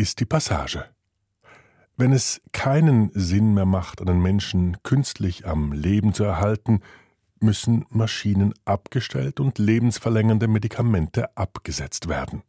[0.00, 0.86] ist die Passage.
[1.98, 6.80] Wenn es keinen Sinn mehr macht, einen Menschen künstlich am Leben zu erhalten,
[7.38, 12.42] müssen Maschinen abgestellt und lebensverlängernde Medikamente abgesetzt werden.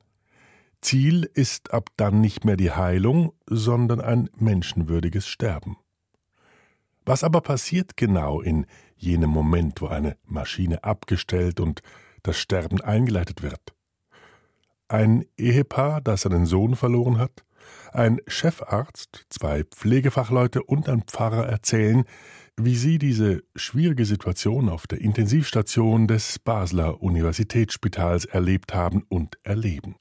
[0.79, 5.75] Ziel ist ab dann nicht mehr die Heilung, sondern ein menschenwürdiges Sterben.
[7.05, 8.65] Was aber passiert genau in
[8.95, 11.81] jenem Moment, wo eine Maschine abgestellt und
[12.23, 13.73] das Sterben eingeleitet wird?
[14.91, 17.45] Ein Ehepaar, das seinen Sohn verloren hat,
[17.93, 22.03] ein Chefarzt, zwei Pflegefachleute und ein Pfarrer erzählen,
[22.57, 29.95] wie sie diese schwierige Situation auf der Intensivstation des Basler Universitätsspitals erlebt haben und erleben.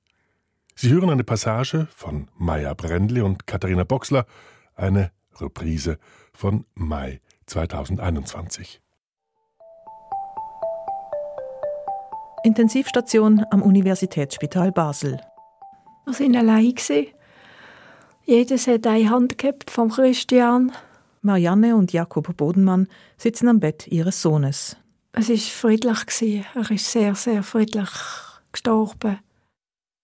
[0.74, 4.26] Sie hören eine Passage von Maya Brendle und Katharina Boxler,
[4.74, 5.98] eine Reprise
[6.32, 8.80] von Mai 2021.
[12.42, 15.20] Intensivstation am Universitätsspital Basel.
[16.06, 16.74] Wir sind allein.
[18.24, 20.72] Jedes hat eine Hand gehabt vom Christian.
[21.20, 24.76] Marianne und Jakob Bodenmann sitzen am Bett ihres Sohnes.
[25.12, 26.46] Es war friedlich.
[26.54, 27.90] Er ist sehr, sehr friedlich
[28.52, 29.18] gestorben.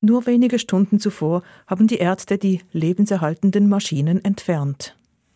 [0.02, 4.94] Nur wenige Stunden zuvor haben die Ärzte die lebenserhaltenden Maschinen entfernt.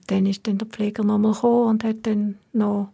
[0.08, 2.92] Dann ist dann der Pfleger nochmal gekommen und hat dann noch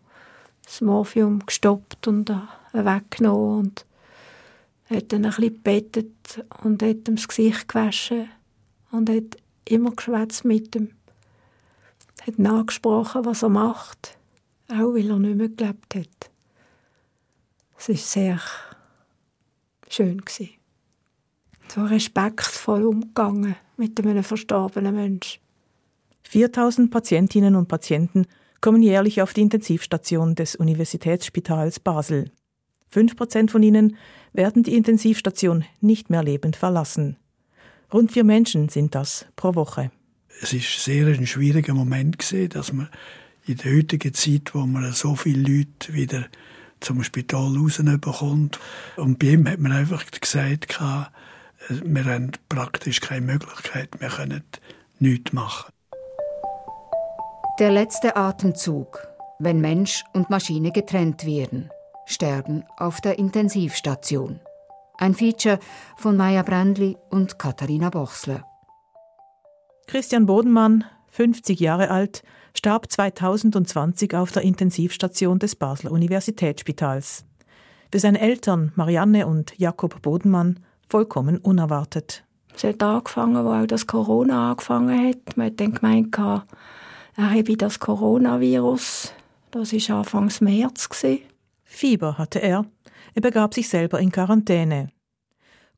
[0.64, 2.36] das Morphium gestoppt und äh,
[2.72, 3.86] weggenommen und
[4.88, 8.28] hat dann ein bisschen gebettet und hat ihm das Gesicht gewaschen
[8.90, 10.90] und hat immer geschwätzt mit ihm.
[12.26, 14.16] Hat nachgesprochen, was er macht,
[14.68, 16.30] auch weil er nicht mehr gelebt hat.
[17.78, 18.40] Es war sehr
[19.88, 20.22] schön.
[21.68, 25.40] So respektvoll umgegangen mit einem verstorbenen Menschen.
[26.22, 28.26] 4000 Patientinnen und Patienten
[28.60, 32.30] kommen jährlich auf die Intensivstation des Universitätsspitals Basel.
[32.88, 33.96] Fünf Prozent von ihnen
[34.36, 37.16] werden die Intensivstation nicht mehr lebend verlassen.
[37.92, 39.90] Rund vier Menschen sind das pro Woche.
[40.42, 42.88] Es ist sehr ein schwieriger Moment gewesen, dass man
[43.46, 46.26] in der heutigen Zeit, wo man so viele Leute wieder
[46.80, 48.58] zum Spital rausbekommt.
[48.96, 50.78] Und bei ihm hat man einfach gesagt,
[51.68, 54.42] wir haben praktisch keine Möglichkeit, wir können
[54.98, 55.72] nichts machen.
[57.58, 59.06] Der letzte Atemzug,
[59.38, 61.70] wenn Mensch und Maschine getrennt werden.
[62.08, 64.38] Sterben auf der Intensivstation.
[64.96, 65.58] Ein Feature
[65.96, 68.44] von Maya Brandli und Katharina Bochsler.
[69.88, 72.22] Christian Bodenmann, 50 Jahre alt,
[72.54, 77.24] starb 2020 auf der Intensivstation des Basler Universitätsspitals.
[77.90, 82.24] Für seine Eltern Marianne und Jakob Bodenmann vollkommen unerwartet.
[82.54, 85.36] Es hat angefangen, wo auch das Corona angefangen hat.
[85.36, 86.44] Man hat dann gemeint, er
[87.16, 89.12] habe das Coronavirus.
[89.50, 90.88] Das war Anfang März.
[91.66, 92.64] Fieber hatte er.
[93.14, 94.88] Er begab sich selber in Quarantäne.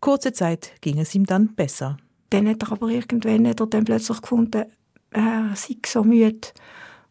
[0.01, 1.97] Kurze Zeit ging es ihm dann besser.
[2.31, 4.67] Dann hat er aber irgendwann hat er dann plötzlich gefunden,
[5.11, 6.49] er sei so müde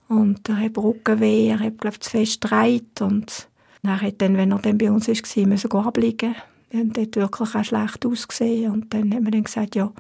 [0.08, 3.50] und er hat Rückenweh, er hat, glaube ich, zu fest dreit und
[3.84, 6.36] er hat dann, wenn er dann bei uns war, müssen abliegen.
[6.70, 9.92] Er hat wirklich auch schlecht ausgesehen und dann haben wir dann gesagt, ja,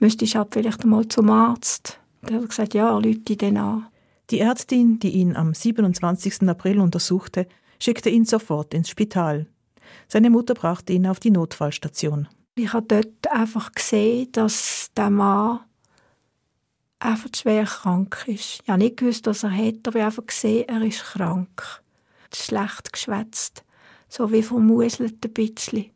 [0.00, 2.00] müsstest du halt vielleicht einmal zum Arzt.
[2.22, 3.86] Dann hat er gesagt, ja, er ruft dann an.
[4.30, 6.48] Die Ärztin, die ihn am 27.
[6.48, 7.46] April untersuchte,
[7.78, 9.46] schickte ihn sofort ins Spital.
[10.08, 12.28] Seine Mutter brachte ihn auf die Notfallstation.
[12.56, 15.60] Ich habe dort einfach gesehen, dass der Mann
[17.00, 18.60] einfach schwer krank ist.
[18.62, 21.82] Ich habe nicht gewusst, was er hat, aber ich habe einfach gesehen, er ist krank.
[22.32, 23.64] Schlecht geschwätzt,
[24.08, 25.90] so wie vermuselt ein bisschen.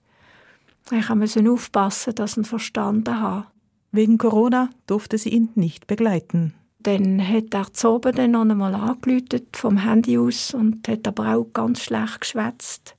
[0.91, 3.47] Ich musste aufpassen, dass ich ihn verstanden habe.
[3.91, 6.55] Wegen Corona durfte sie ihn nicht begleiten.
[6.81, 11.35] Dann hat er zu oben dann noch einmal angeläutet vom Handy aus und hat aber
[11.35, 12.95] auch ganz schlecht geschwätzt.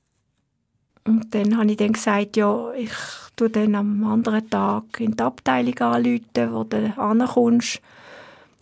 [1.06, 2.92] Und dann habe ich dann gesagt, ja, ich
[3.36, 7.82] tue dann am anderen Tag in die Abteilung anrufen, wo du ankommst,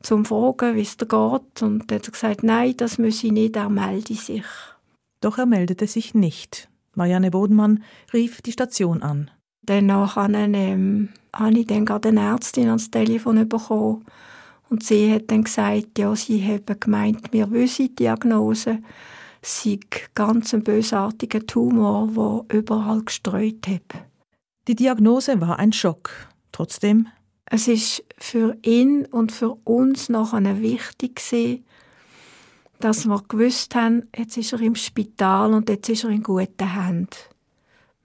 [0.02, 1.62] zum fragen, wie es dir geht.
[1.62, 4.46] Und dann hat er gesagt, nein, das muss ich nicht, er melde sich.
[5.20, 6.70] Doch er meldete sich nicht.
[6.94, 7.84] Marianne Bodenmann
[8.14, 9.32] rief die Station an.
[9.64, 14.06] Danach ähm, habe ich dann gerade eine Ärztin ans Telefon bekommen
[14.70, 18.80] und sie hat dann gesagt, ja, sie haben gemeint, wir wissen die Diagnose,
[19.42, 19.80] sei
[20.14, 24.04] ganz ein bösartiger Tumor, der überall gestreut hat.
[24.68, 26.12] Die Diagnose war ein Schock.
[26.52, 27.08] Trotzdem.
[27.46, 31.64] Es ist für ihn und für uns nachher wichtig gewesen,
[32.80, 36.74] dass wir gewusst haben, jetzt ist er im Spital und jetzt ist er in guten
[36.74, 37.10] Händen.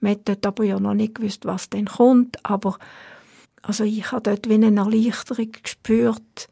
[0.01, 2.79] Wir haben dort aber ja noch nicht gewusst, was denn kommt, aber
[3.63, 6.49] also ich habe dort wie eine Erleichterung gespürt,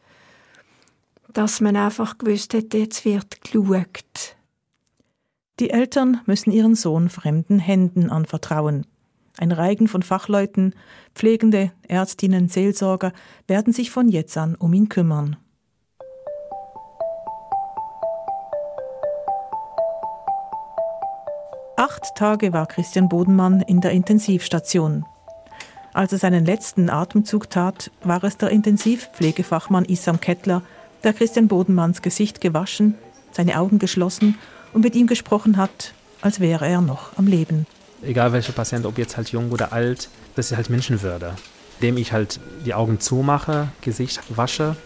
[1.33, 4.37] dass man einfach gewusst hat, jetzt wird geschaut.
[5.59, 8.87] Die Eltern müssen ihren Sohn fremden Händen anvertrauen.
[9.37, 10.75] Ein Reigen von Fachleuten,
[11.15, 13.13] Pflegende, Ärztinnen, Seelsorger
[13.47, 15.37] werden sich von jetzt an um ihn kümmern.
[21.77, 25.07] Acht Tage war Christian Bodenmann in der Intensivstation.
[25.93, 30.63] Als er seinen letzten Atemzug tat, war es der Intensivpflegefachmann Issam Kettler,
[31.03, 32.95] der Christian Bodenmanns Gesicht gewaschen,
[33.33, 34.39] seine Augen geschlossen
[34.73, 37.67] und mit ihm gesprochen hat, als wäre er noch am Leben.
[38.03, 41.35] Egal welcher Patient, ob jetzt halt jung oder alt, das ist halt Menschenwürde.
[41.81, 44.77] Indem ich halt die Augen zumache, Gesicht wasche,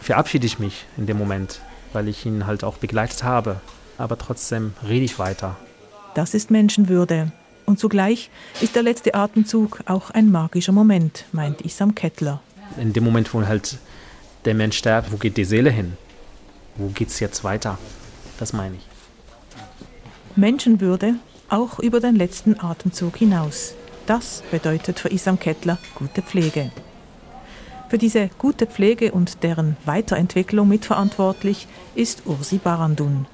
[0.00, 1.60] verabschiede ich mich in dem Moment,
[1.92, 3.60] weil ich ihn halt auch begleitet habe.
[3.98, 5.56] Aber trotzdem rede ich weiter.
[6.14, 7.32] Das ist Menschenwürde.
[7.68, 8.30] Und zugleich
[8.62, 12.40] ist der letzte Atemzug auch ein magischer Moment, meint Isam Kettler.
[12.78, 13.76] In dem Moment, wo halt
[14.46, 15.92] der Mensch sterbt, wo geht die Seele hin?
[16.76, 17.76] Wo geht es jetzt weiter?
[18.38, 18.86] Das meine ich.
[20.34, 21.16] Menschenwürde
[21.50, 23.74] auch über den letzten Atemzug hinaus.
[24.06, 26.72] Das bedeutet für Isam Kettler gute Pflege.
[27.90, 33.26] Für diese gute Pflege und deren Weiterentwicklung mitverantwortlich ist Ursi Barandun.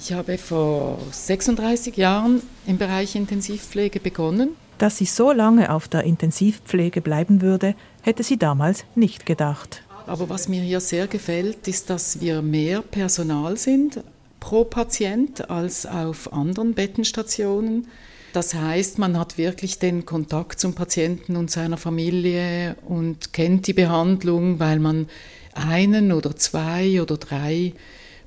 [0.00, 4.50] Ich habe vor 36 Jahren im Bereich Intensivpflege begonnen.
[4.78, 9.82] Dass sie so lange auf der Intensivpflege bleiben würde, hätte sie damals nicht gedacht.
[10.06, 14.04] Aber was mir hier sehr gefällt, ist, dass wir mehr Personal sind
[14.38, 17.88] pro Patient als auf anderen Bettenstationen.
[18.32, 23.72] Das heißt, man hat wirklich den Kontakt zum Patienten und seiner Familie und kennt die
[23.72, 25.08] Behandlung, weil man
[25.54, 27.74] einen oder zwei oder drei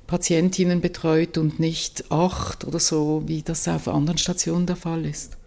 [0.06, 5.38] Patientinnen betreut und nicht acht oder so, wie das auf anderen Stationen der Fall ist.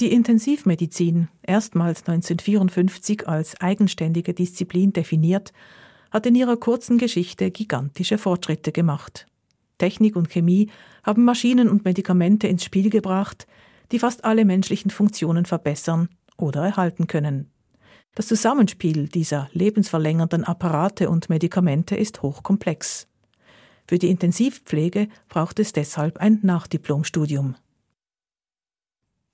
[0.00, 5.52] Die Intensivmedizin, erstmals 1954 als eigenständige Disziplin definiert,
[6.10, 9.26] hat in ihrer kurzen Geschichte gigantische Fortschritte gemacht.
[9.78, 10.70] Technik und Chemie
[11.02, 13.46] haben Maschinen und Medikamente ins Spiel gebracht,
[13.90, 17.50] die fast alle menschlichen Funktionen verbessern oder erhalten können.
[18.14, 23.08] Das Zusammenspiel dieser lebensverlängernden Apparate und Medikamente ist hochkomplex.
[23.92, 27.56] Für die Intensivpflege braucht es deshalb ein Nachdiplomstudium.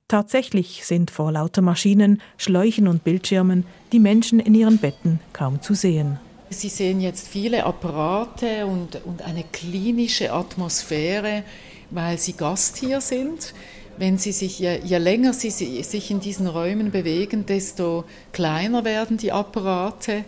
[0.08, 5.75] Tatsächlich sind vor lauter Maschinen, Schläuchen und Bildschirmen die Menschen in ihren Betten kaum zu
[5.75, 6.19] sehen.
[6.50, 11.44] Sie sehen jetzt viele Apparate und, und eine klinische Atmosphäre,
[11.93, 13.55] weil Sie Gast hier sind.
[13.96, 19.19] Wenn Sie sich, je, je länger Sie sich in diesen Räumen bewegen, desto kleiner werden
[19.19, 20.25] die Apparate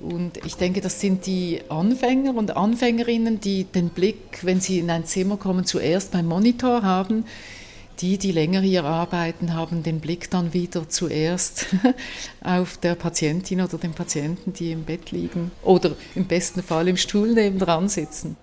[0.00, 4.90] und ich denke, das sind die Anfänger und Anfängerinnen, die den Blick, wenn sie in
[4.90, 7.24] ein Zimmer kommen, zuerst beim Monitor haben.
[8.00, 11.66] Die, die länger hier arbeiten, haben den Blick dann wieder zuerst
[12.42, 16.96] auf der Patientin oder den Patienten, die im Bett liegen oder im besten Fall im
[16.96, 18.38] Stuhl nebendran sitzen.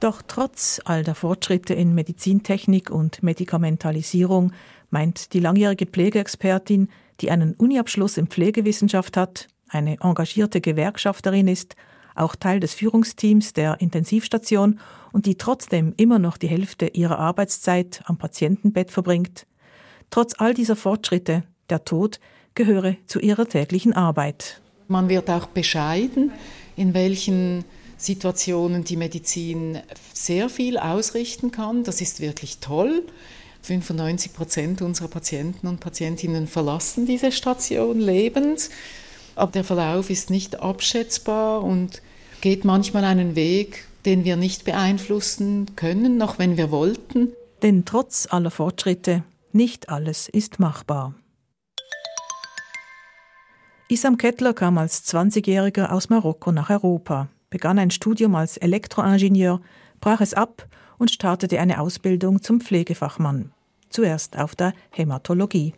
[0.00, 4.52] Doch trotz all der Fortschritte in Medizintechnik und Medikamentalisierung
[4.88, 6.88] meint die langjährige Pflegeexpertin,
[7.20, 11.76] die einen Uniabschluss in Pflegewissenschaft hat, eine engagierte Gewerkschafterin ist,
[12.14, 14.80] auch Teil des Führungsteams der Intensivstation
[15.12, 19.46] und die trotzdem immer noch die Hälfte ihrer Arbeitszeit am Patientenbett verbringt.
[20.10, 22.20] Trotz all dieser Fortschritte, der Tod
[22.54, 24.60] gehöre zu ihrer täglichen Arbeit.
[24.88, 26.32] Man wird auch bescheiden,
[26.76, 27.64] in welchen
[27.96, 29.78] Situationen die Medizin
[30.12, 31.84] sehr viel ausrichten kann.
[31.84, 33.04] Das ist wirklich toll.
[33.62, 38.70] 95 Prozent unserer Patienten und Patientinnen verlassen diese Station lebend
[39.34, 42.02] aber der Verlauf ist nicht abschätzbar und
[42.40, 47.28] geht manchmal einen Weg, den wir nicht beeinflussen können, noch wenn wir wollten.
[47.62, 51.14] Denn trotz aller Fortschritte, nicht alles ist machbar.
[53.88, 59.60] Isam Kettler kam als 20-Jähriger aus Marokko nach Europa, begann ein Studium als Elektroingenieur,
[60.00, 63.52] brach es ab und startete eine Ausbildung zum Pflegefachmann.
[63.88, 65.74] Zuerst auf der Hämatologie.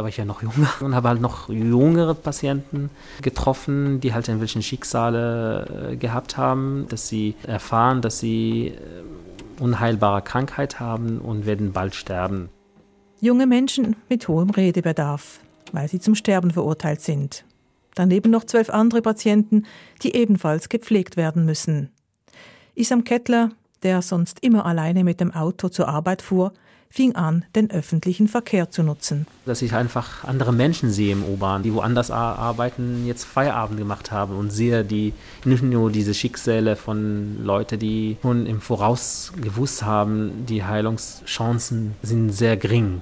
[0.00, 2.88] Da war ich ja noch jünger und habe halt noch jüngere Patienten
[3.20, 10.22] getroffen, die halt irgendwelche Schicksale äh, gehabt haben, dass sie erfahren, dass sie äh, unheilbare
[10.22, 12.48] Krankheit haben und werden bald sterben.
[13.20, 15.40] Junge Menschen mit hohem Redebedarf,
[15.72, 17.44] weil sie zum Sterben verurteilt sind.
[17.94, 19.66] Daneben noch zwölf andere Patienten,
[20.02, 21.90] die ebenfalls gepflegt werden müssen.
[22.74, 23.50] Isam Kettler,
[23.82, 26.54] der sonst immer alleine mit dem Auto zur Arbeit fuhr,
[26.90, 29.26] fing an, den öffentlichen Verkehr zu nutzen.
[29.46, 34.36] Dass ich einfach andere Menschen sehe im U-Bahn, die woanders arbeiten, jetzt Feierabend gemacht haben
[34.36, 35.12] und sehe die
[35.44, 42.30] nicht nur diese Schicksale von Leuten, die schon im Voraus gewusst haben, die Heilungschancen sind
[42.32, 43.00] sehr gering.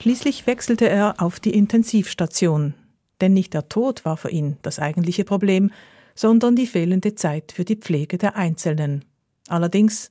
[0.00, 2.72] Schließlich wechselte er auf die Intensivstation.
[3.20, 5.70] Denn nicht der Tod war für ihn das eigentliche Problem,
[6.14, 9.04] sondern die fehlende Zeit für die Pflege der Einzelnen.
[9.48, 10.10] Allerdings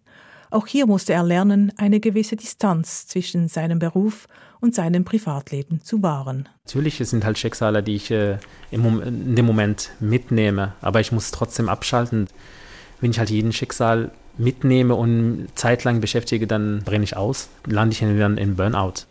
[0.52, 4.28] Auch hier musste er lernen, eine gewisse Distanz zwischen seinem Beruf
[4.60, 6.50] und seinem Privatleben zu wahren.
[6.66, 8.38] Natürlich sind halt Schicksale, die ich äh,
[8.72, 12.28] im, in dem Moment mitnehme, aber ich muss trotzdem abschalten.
[13.00, 18.00] Wenn ich halt jeden Schicksal mitnehme und zeitlang beschäftige, dann brenne ich aus, lande ich
[18.00, 19.06] dann in Burnout.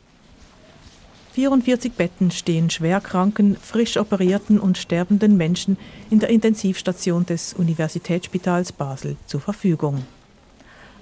[1.33, 5.77] 44 Betten stehen schwerkranken, frisch operierten und sterbenden Menschen
[6.11, 10.05] in der Intensivstation des Universitätsspitals Basel zur Verfügung.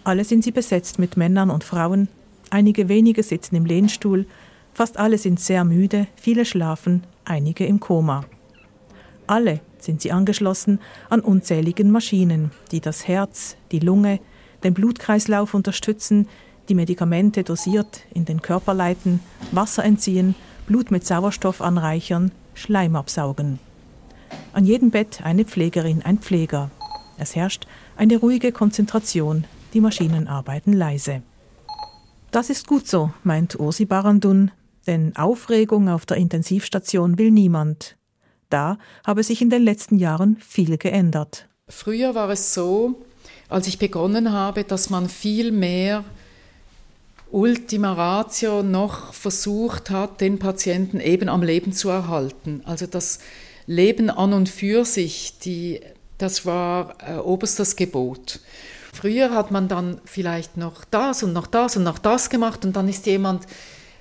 [0.07, 2.07] Alle sind sie besetzt mit Männern und Frauen,
[2.51, 4.25] einige wenige sitzen im Lehnstuhl,
[4.73, 8.25] fast alle sind sehr müde, viele schlafen, einige im Koma.
[9.27, 10.79] Alle sind sie angeschlossen
[11.11, 14.21] an unzähligen Maschinen, die das Herz, die Lunge,
[14.63, 16.29] den Blutkreislauf unterstützen,
[16.69, 19.19] die Medikamente dosiert in den Körper leiten,
[19.51, 20.37] Wasser entziehen,
[20.69, 23.59] Blut mit Sauerstoff anreichern, Schleim absaugen.
[24.53, 26.71] An jedem Bett eine Pflegerin, ein Pfleger.
[27.19, 29.47] Es herrscht eine ruhige Konzentration,
[29.77, 31.23] die Maschinen arbeiten leise.
[32.31, 34.51] Das ist gut so, meint Ursi Barandun,
[34.87, 37.99] denn Aufregung auf der Intensivstation will niemand.
[38.49, 41.47] Da habe sich in den letzten Jahren viel geändert.
[41.69, 43.05] Früher war es so,
[43.51, 46.05] als ich begonnen habe, dass man viel mehr
[47.31, 52.63] Ultima Ratio noch versucht hat, den Patienten eben am Leben zu erhalten.
[52.65, 53.19] Also das
[53.67, 55.81] Leben an und für sich, die,
[56.17, 58.41] das war äh, oberstes Gebot.
[58.97, 62.77] Früher hat man dann vielleicht noch das und noch das und noch das gemacht und
[62.77, 63.45] dann ist jemand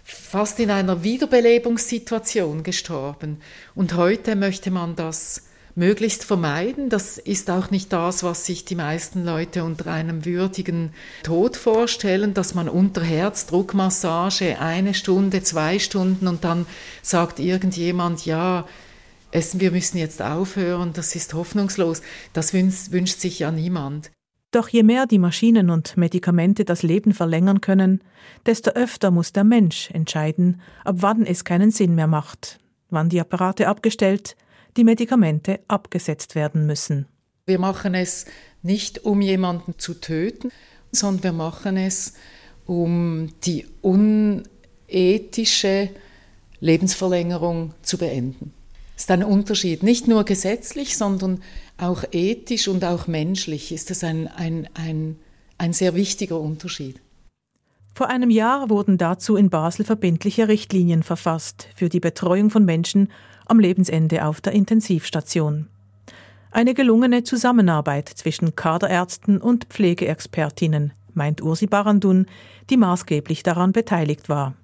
[0.06, 3.42] fast in einer Wiederbelebungssituation gestorben.
[3.76, 6.88] Und heute möchte man das möglichst vermeiden.
[6.88, 12.34] Das ist auch nicht das, was sich die meisten Leute unter einem würdigen Tod vorstellen,
[12.34, 16.66] dass man unter Herzdruckmassage eine Stunde, zwei Stunden und dann
[17.02, 18.66] sagt irgendjemand, ja,
[19.32, 22.02] es, wir müssen jetzt aufhören, das ist hoffnungslos.
[22.32, 24.10] Das wünscht, wünscht sich ja niemand.
[24.56, 28.02] Doch je mehr die Maschinen und Medikamente das Leben verlängern können,
[28.46, 32.60] desto öfter muss der Mensch entscheiden, ab wann es keinen Sinn mehr macht,
[32.90, 34.38] wann die Apparate abgestellt,
[34.78, 37.06] die Medikamente abgesetzt werden müssen.
[37.46, 38.28] Wir machen es
[38.62, 40.54] nicht, um jemanden zu töten,
[40.90, 42.14] sondern wir machen es,
[42.66, 45.90] um die unethische
[46.62, 48.54] Lebensverlängerung zu beenden.
[48.94, 51.42] Das ist ein Unterschied, nicht nur gesetzlich, sondern
[51.78, 55.18] auch ethisch und auch menschlich ist das ein, ein, ein,
[55.58, 57.02] ein sehr wichtiger Unterschied.
[57.94, 63.10] Vor einem Jahr wurden dazu in Basel verbindliche Richtlinien verfasst für die Betreuung von Menschen
[63.46, 65.68] am Lebensende auf der Intensivstation.
[66.52, 72.26] Eine gelungene Zusammenarbeit zwischen Kaderärzten und Pflegeexpertinnen, meint Ursi Barandun,
[72.70, 74.56] die maßgeblich daran beteiligt war.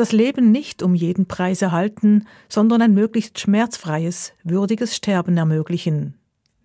[0.00, 6.14] Das Leben nicht um jeden Preis erhalten, sondern ein möglichst schmerzfreies, würdiges Sterben ermöglichen.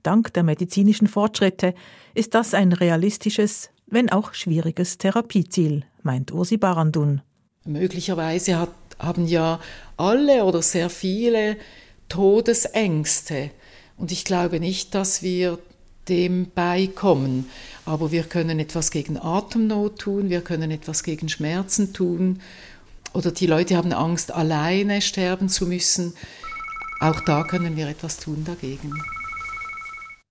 [0.03, 1.75] Dank der medizinischen Fortschritte
[2.13, 7.21] ist das ein realistisches, wenn auch schwieriges Therapieziel, meint Ursi Barandun.
[7.65, 9.59] Möglicherweise hat, haben ja
[9.97, 11.57] alle oder sehr viele
[12.07, 13.51] Todesängste.
[13.97, 15.59] Und ich glaube nicht, dass wir
[16.07, 17.49] dem beikommen.
[17.83, 22.39] Aber wir können etwas gegen Atemnot tun, wir können etwas gegen Schmerzen tun
[23.15, 26.13] oder die Leute haben Angst, alleine sterben zu müssen.
[26.99, 28.93] Auch da können wir etwas tun dagegen.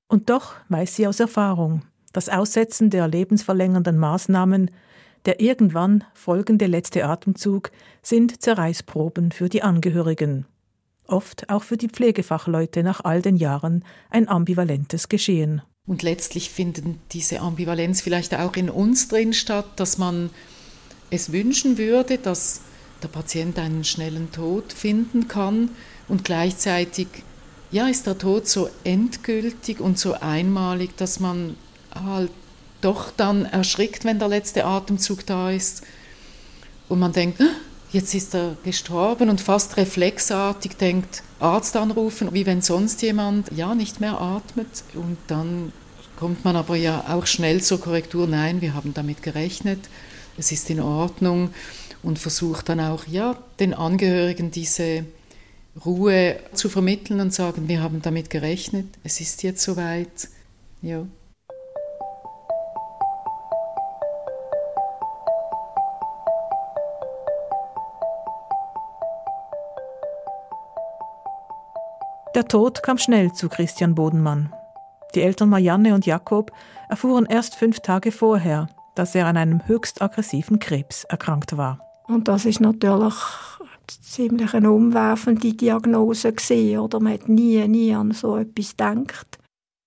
[0.09, 4.71] Und doch weiß sie aus Erfahrung, das Aussetzen der lebensverlängernden Maßnahmen,
[5.25, 7.71] der irgendwann folgende letzte Atemzug
[8.03, 10.47] sind Zerreißproben für die Angehörigen.
[11.07, 15.62] Oft auch für die Pflegefachleute nach all den Jahren ein ambivalentes Geschehen.
[15.87, 20.31] Und letztlich finden diese Ambivalenz vielleicht auch in uns drin statt, dass man
[21.11, 22.62] es wünschen würde, dass
[23.04, 25.70] der Patient einen schnellen Tod finden kann
[26.08, 27.06] und gleichzeitig
[27.70, 31.56] ja, ist der Tod so endgültig und so einmalig, dass man
[31.94, 32.30] halt
[32.80, 35.82] doch dann erschrickt, wenn der letzte Atemzug da ist
[36.88, 37.54] und man denkt, ah,
[37.90, 39.30] jetzt ist er gestorben.
[39.30, 44.84] Und fast reflexartig denkt, Arzt anrufen, wie wenn sonst jemand ja nicht mehr atmet.
[44.94, 45.73] Und dann
[46.16, 49.80] kommt man aber ja auch schnell zur Korrektur, nein, wir haben damit gerechnet,
[50.37, 51.50] es ist in Ordnung
[52.04, 55.04] und versucht dann auch ja, den Angehörigen diese
[55.84, 60.28] Ruhe zu vermitteln und sagen, wir haben damit gerechnet, es ist jetzt soweit.
[60.82, 61.04] Ja.
[72.34, 74.52] Der Tod kam schnell zu Christian Bodenmann.
[75.14, 76.50] Die Eltern Marianne und Jakob
[76.88, 81.93] erfuhren erst fünf Tage vorher, dass er an einem höchst aggressiven Krebs erkrankt war.
[82.06, 83.14] Und das ist natürlich
[83.87, 89.38] ziemlich eine umwerfende Diagnose gewesen, oder man hat nie, nie an so etwas gedacht.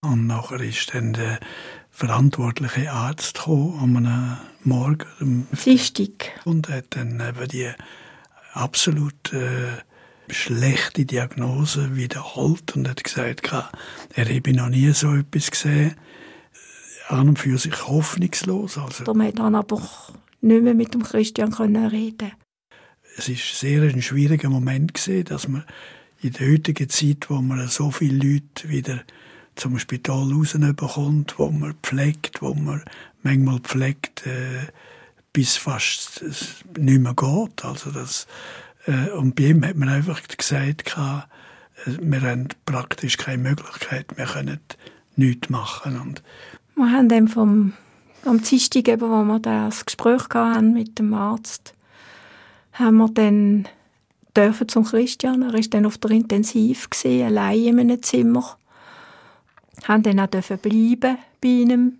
[0.01, 1.39] Und nachher ist dann der
[1.89, 5.47] verantwortliche Arzt gekommen, an einem Morgen.
[5.65, 6.31] Dienstag.
[6.45, 7.71] Und hat dann eben die
[8.53, 9.81] absolut äh,
[10.29, 13.51] schlechte Diagnose wiederholt und hat gesagt,
[14.13, 15.95] er habe noch nie so etwas gesehen.
[17.09, 18.77] An und für sich hoffnungslos.
[18.77, 19.13] Also.
[19.13, 19.81] Man dann aber
[20.48, 22.32] nicht mehr mit dem Christian reden
[23.18, 25.63] Es ist sehr ein schwieriger Moment gewesen, dass man
[26.22, 29.04] in der heutigen Zeit, wo man so viele Leute wieder
[29.56, 32.84] zum Spital rausbekommt, wo man pflegt, wo man
[33.24, 34.68] manchmal pflegt, äh,
[35.34, 37.66] bis fast es nicht mehr geht.
[37.66, 38.27] Also das,
[38.86, 41.30] äh, und bei ihm hat man einfach gesagt, gehabt,
[41.86, 44.60] äh, wir haben praktisch keine Möglichkeit, wir können
[45.16, 46.00] nichts machen.
[46.00, 46.24] Und
[46.75, 47.74] wir haben dann vom,
[48.27, 51.74] am Dienstag, eben, wo wir das Gespräch hatten mit dem Arzt,
[52.74, 53.67] haben wir dann
[54.36, 55.41] dürfen zum Christian.
[55.41, 58.57] Er war dann auf der Intensiv, gewesen, allein in einem Zimmer
[59.86, 62.00] haben dann auch bleiben bei ihm.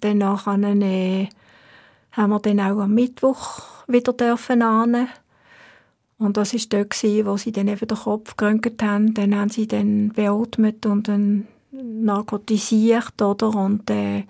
[0.00, 1.28] Danach äh,
[2.12, 5.08] haben wir dann auch am Mittwoch wieder dürfen ane.
[6.18, 9.14] Und das war dort, wo sie dann eben den Kopf geröntgt haben.
[9.14, 13.48] Dann haben sie dann beatmet und dann narkotisiert, oder?
[13.48, 14.24] Und äh,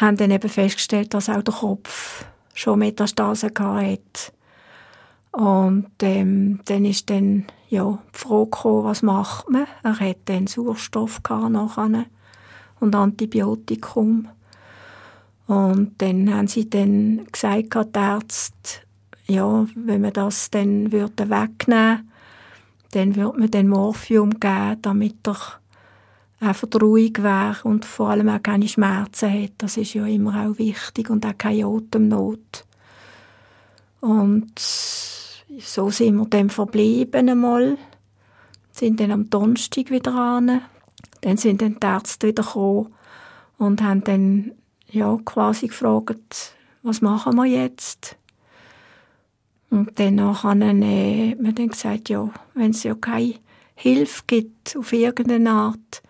[0.00, 4.32] haben dann eben festgestellt, dass auch der Kopf schon Metastasen hatte.
[5.32, 9.66] Und ähm, dann ist dann ja, die Frage gekommen, was macht man?
[9.82, 12.06] Er hatte dann Sauerstoff nachher
[12.80, 14.28] und Antibiotikum.
[15.46, 18.80] Und dann haben sie dann gesagt, die Ärzte,
[19.26, 22.10] ja, wenn man das dann würde wegnehmen
[22.92, 25.59] dann würde man den Morphium geben, damit er
[26.40, 29.52] einfach ruhig wäre und vor allem auch keine Schmerzen hat.
[29.58, 32.64] Das ist ja immer auch wichtig und auch keine Atemnot.
[34.00, 37.76] Und so sind wir dann verblieben einmal.
[38.72, 40.62] Sind dann am Donnerstag wieder an.
[41.20, 42.94] Dann sind dann die Ärzte wieder gekommen
[43.58, 44.52] und haben dann
[44.88, 48.16] ja, quasi gefragt, was machen wir jetzt?
[49.68, 53.34] Und dann äh, hat man dann gesagt, ja, wenn es ja keine
[53.74, 56.09] Hilfe gibt auf irgendeine Art, äh,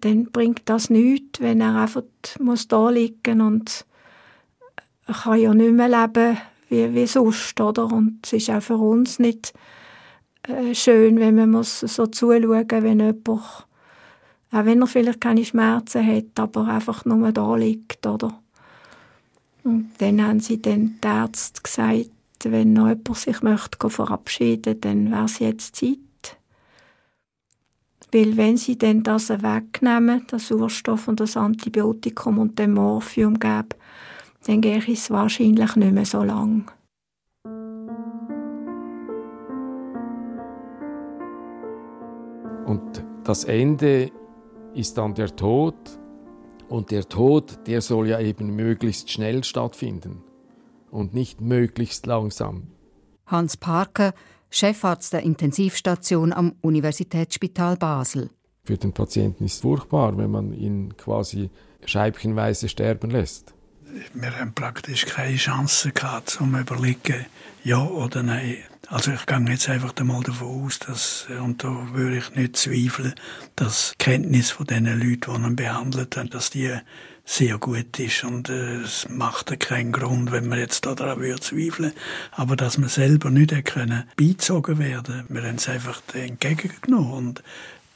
[0.00, 2.02] dann bringt das nichts, wenn er einfach
[2.38, 3.84] muss da liegen und
[5.06, 7.86] er kann ja nicht mehr leben wie, wie sonst, oder?
[7.86, 9.52] Und es ist auch für uns nicht
[10.44, 13.66] äh, schön, wenn man muss so zuschauen wenn jemand, auch
[14.50, 18.38] wenn er vielleicht keine Schmerzen hat, aber einfach nur da liegt, oder?
[19.64, 22.10] Und dann haben sie dann die Ärzte gesagt,
[22.44, 25.98] wenn noch jemand sich möchte verabschieden dann wäre es jetzt Zeit.
[28.12, 33.70] Weil wenn sie dann das wegnehmen, das Sauerstoff und das Antibiotikum und den Morphium geben,
[34.46, 36.70] dann gehe ich es wahrscheinlich nicht mehr so lang.
[42.66, 44.10] Und das Ende
[44.74, 45.74] ist dann der Tod.
[46.68, 50.22] Und der Tod, der soll ja eben möglichst schnell stattfinden
[50.90, 52.68] und nicht möglichst langsam.
[53.26, 54.14] Hans Parker,
[54.52, 58.30] Chefarzt der Intensivstation am Universitätsspital Basel.
[58.64, 61.50] Für den Patienten ist es furchtbar, wenn man ihn quasi
[61.84, 63.54] scheibchenweise sterben lässt
[64.14, 67.26] wir haben praktisch keine Chance gehabt, um zu überlegen,
[67.64, 68.56] ja oder nein.
[68.88, 73.14] Also ich gehe jetzt einfach einmal davon aus, dass, und da würde ich nicht zweifeln,
[73.56, 76.76] dass die Kenntnis von den Leuten, die ihn behandelt haben, dass die
[77.24, 81.92] sehr gut ist und äh, es macht keinen Grund, wenn man jetzt daran würde zweifeln.
[82.32, 87.42] Aber dass man selber nicht können beizogen werden, wir haben es einfach entgegengenommen und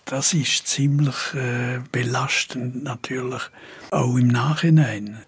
[0.04, 3.42] das ist ziemlich äh, belastend natürlich,
[3.90, 5.18] auch im Nachhinein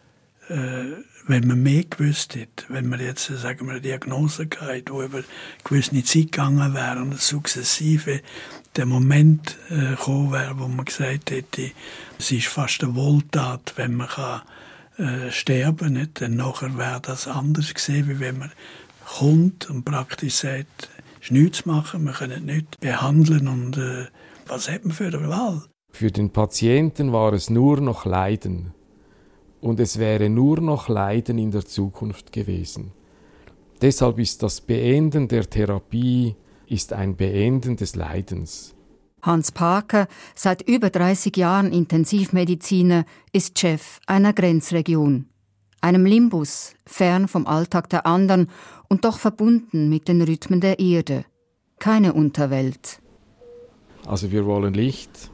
[0.48, 5.02] äh, wenn man mehr gewusst hätte, wenn man jetzt, sagen wir, eine Diagnose gehabt, wo
[5.02, 5.26] über eine
[5.62, 8.22] gewisse Zeit gegangen wäre und sukzessive
[8.76, 11.70] der Moment äh, gekommen wäre, wo man gesagt hätte,
[12.18, 14.42] es ist fast eine Wohltat, wenn man kann,
[14.96, 18.52] äh, sterben kann, dann nachher wäre das anders gesehen, wie wenn man
[19.06, 24.06] kommt und praktisch sagt, es ist nichts zu machen, wir können nicht behandeln und äh,
[24.46, 25.62] was hat man für eine Wahl?
[25.90, 28.72] Für den Patienten war es nur noch Leiden
[29.60, 32.92] und es wäre nur noch Leiden in der Zukunft gewesen.
[33.80, 36.34] Deshalb ist das Beenden der Therapie
[36.66, 38.74] ist ein Beenden des Leidens.
[39.28, 45.26] Hans Parker, seit über 30 Jahren Intensivmediziner, ist Chef einer Grenzregion,
[45.82, 48.48] einem Limbus, fern vom Alltag der anderen
[48.88, 51.26] und doch verbunden mit den Rhythmen der Erde.
[51.78, 53.00] Keine Unterwelt.
[54.06, 55.30] Also wir wollen Licht,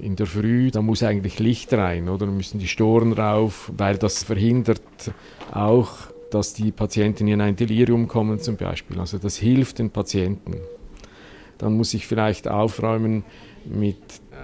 [0.00, 2.24] in der Früh, da muss eigentlich Licht rein, oder?
[2.24, 4.80] Da müssen die Storen rauf, weil das verhindert
[5.52, 5.90] auch,
[6.30, 8.98] dass die Patienten in ein Delirium kommen zum Beispiel.
[8.98, 10.54] Also das hilft den Patienten.
[11.62, 13.22] Dann muss ich vielleicht aufräumen
[13.64, 13.96] mit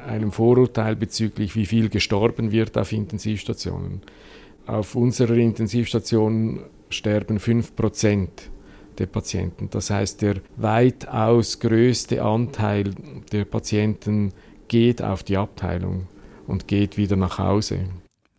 [0.07, 4.03] einem Vorurteil bezüglich, wie viel gestorben wird auf Intensivstationen.
[4.67, 8.51] Auf unserer Intensivstation sterben 5 Prozent
[8.99, 9.69] der Patienten.
[9.71, 12.95] Das heißt, der weitaus größte Anteil
[13.33, 14.33] der Patienten
[14.69, 16.07] geht auf die Abteilung
[16.47, 17.81] und geht wieder nach Hause.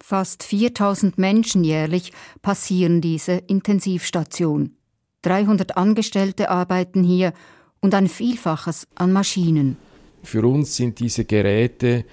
[0.02, 4.78] Fast 4000 Menschen jährlich passieren diese Intensivstation.
[5.24, 7.34] 300 Angestellte arbeiten hier
[7.82, 9.78] und ein Vielfaches an Maschinen.
[10.24, 12.06] Für uns sind diese Geräte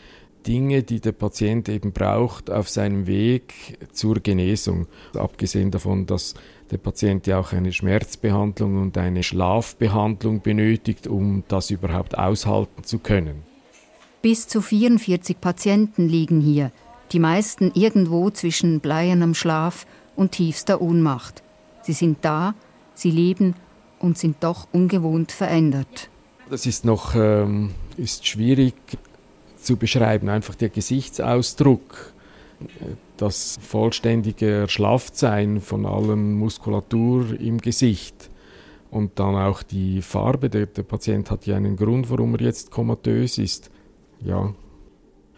[0.47, 4.87] Dinge, die der Patient eben braucht auf seinem Weg zur Genesung.
[5.15, 6.35] Abgesehen davon, dass
[6.71, 12.99] der Patient ja auch eine Schmerzbehandlung und eine Schlafbehandlung benötigt, um das überhaupt aushalten zu
[12.99, 13.43] können.
[14.23, 16.71] Bis zu 44 Patienten liegen hier,
[17.13, 21.43] die meisten irgendwo zwischen bleiernem Schlaf und tiefster Ohnmacht.
[21.83, 22.55] Sie sind da,
[22.95, 23.55] sie leben
[23.99, 26.09] und sind doch ungewohnt verändert.
[26.51, 28.75] Das ist noch ähm, ist schwierig
[29.57, 32.13] zu beschreiben, einfach der Gesichtsausdruck,
[33.17, 38.31] das vollständige Erschlafftsein von allem Muskulatur im Gesicht
[38.91, 40.49] und dann auch die Farbe.
[40.51, 43.71] Der, der Patient hat ja einen Grund, warum er jetzt komatös ist.
[44.25, 44.55] Ja,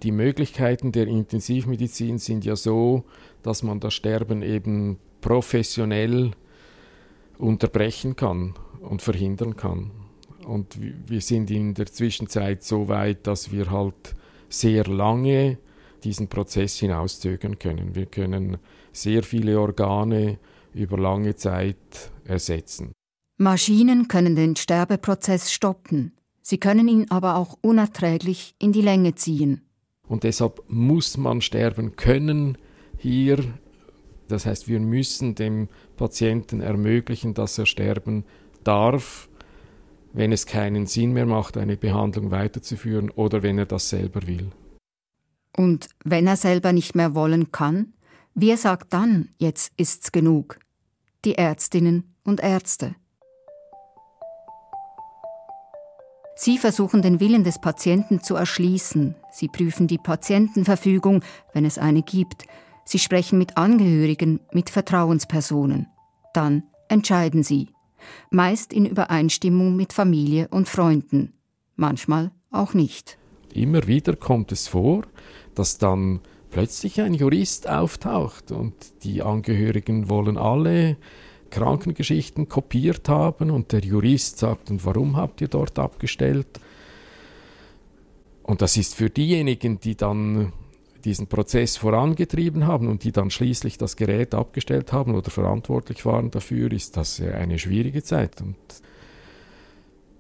[0.03, 3.05] die Möglichkeiten der Intensivmedizin sind ja so,
[3.42, 6.33] dass man das Sterben eben professionell
[7.38, 9.90] unterbrechen kann und verhindern kann.
[10.46, 14.14] Und wir sind in der Zwischenzeit so weit, dass wir halt
[14.48, 15.59] sehr lange
[16.05, 17.94] diesen Prozess hinauszögern können.
[17.94, 18.59] Wir können
[18.92, 20.38] sehr viele Organe
[20.74, 22.92] über lange Zeit ersetzen.
[23.37, 26.12] Maschinen können den Sterbeprozess stoppen.
[26.42, 29.62] Sie können ihn aber auch unerträglich in die Länge ziehen.
[30.09, 32.57] Und deshalb muss man sterben können
[32.96, 33.38] hier.
[34.29, 38.25] Das heißt, wir müssen dem Patienten ermöglichen, dass er sterben
[38.62, 39.29] darf,
[40.12, 44.51] wenn es keinen Sinn mehr macht, eine Behandlung weiterzuführen oder wenn er das selber will.
[45.57, 47.95] Und wenn er selber nicht mehr wollen kann,
[48.35, 50.59] wer sagt dann, jetzt ist's genug?
[51.25, 52.95] Die Ärztinnen und Ärzte.
[56.37, 59.17] Sie versuchen den Willen des Patienten zu erschließen.
[59.33, 62.45] Sie prüfen die Patientenverfügung, wenn es eine gibt.
[62.90, 65.88] Sie sprechen mit Angehörigen, mit Vertrauenspersonen.
[66.33, 67.68] Dann entscheiden sie.
[68.31, 71.35] Meist in Übereinstimmung mit Familie und Freunden.
[71.77, 73.18] Manchmal auch nicht.
[73.53, 75.03] Immer wieder kommt es vor,
[75.55, 76.20] dass dann
[76.51, 78.72] plötzlich ein Jurist auftaucht und
[79.05, 80.96] die Angehörigen wollen alle
[81.51, 86.59] Krankengeschichten kopiert haben und der Jurist sagt, und warum habt ihr dort abgestellt?
[88.44, 90.55] Und das ist für diejenigen, die dann
[91.09, 96.31] diesen Prozess vorangetrieben haben und die dann schließlich das Gerät abgestellt haben oder verantwortlich waren
[96.31, 98.42] dafür, ist das eine schwierige Zeit.
[98.42, 98.57] Und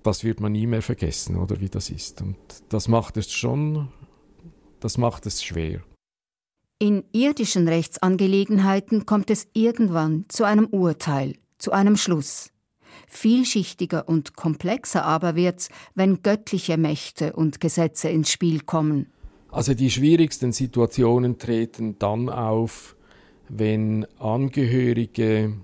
[0.02, 2.22] das wird man nie mehr vergessen, oder wie das ist.
[2.22, 2.38] Und
[2.70, 3.88] das macht es schon,
[4.80, 5.82] das macht es schwer.
[6.78, 12.50] In irdischen Rechtsangelegenheiten kommt es irgendwann zu einem Urteil, zu einem Schluss.
[13.08, 19.12] Vielschichtiger und komplexer aber wird's, wenn göttliche Mächte und Gesetze ins Spiel kommen.
[19.50, 22.96] Also die schwierigsten Situationen treten dann auf,
[23.48, 25.54] wenn Angehörige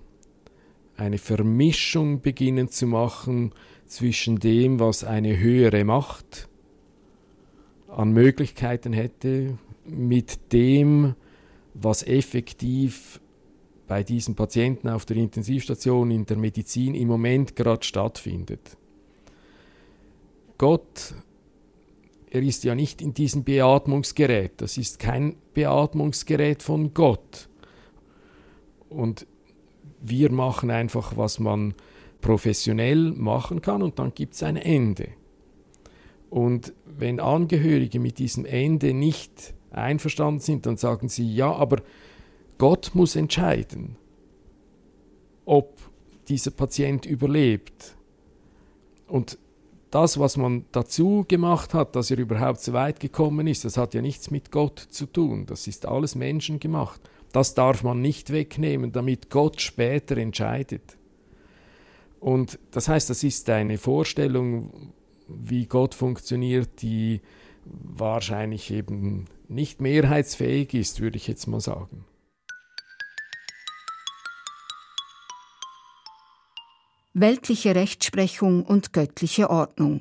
[0.96, 3.52] eine Vermischung beginnen zu machen
[3.86, 6.48] zwischen dem, was eine höhere Macht
[7.88, 11.14] an Möglichkeiten hätte, mit dem,
[11.74, 13.20] was effektiv
[13.86, 18.78] bei diesen Patienten auf der Intensivstation in der Medizin im Moment gerade stattfindet.
[20.56, 21.14] Gott,
[22.34, 27.48] er ist ja nicht in diesem Beatmungsgerät, das ist kein Beatmungsgerät von Gott.
[28.88, 29.24] Und
[30.00, 31.74] wir machen einfach, was man
[32.20, 35.10] professionell machen kann und dann gibt es ein Ende.
[36.28, 41.82] Und wenn Angehörige mit diesem Ende nicht einverstanden sind, dann sagen sie, ja, aber
[42.58, 43.94] Gott muss entscheiden,
[45.44, 45.78] ob
[46.26, 47.94] dieser Patient überlebt.
[49.06, 49.38] Und
[49.94, 53.94] das, was man dazu gemacht hat, dass er überhaupt so weit gekommen ist, das hat
[53.94, 55.46] ja nichts mit Gott zu tun.
[55.46, 57.00] Das ist alles menschengemacht.
[57.32, 60.96] Das darf man nicht wegnehmen, damit Gott später entscheidet.
[62.18, 64.92] Und das heißt, das ist eine Vorstellung,
[65.28, 67.20] wie Gott funktioniert, die
[67.64, 72.04] wahrscheinlich eben nicht mehrheitsfähig ist, würde ich jetzt mal sagen.
[77.16, 80.00] Weltliche Rechtsprechung und göttliche Ordnung.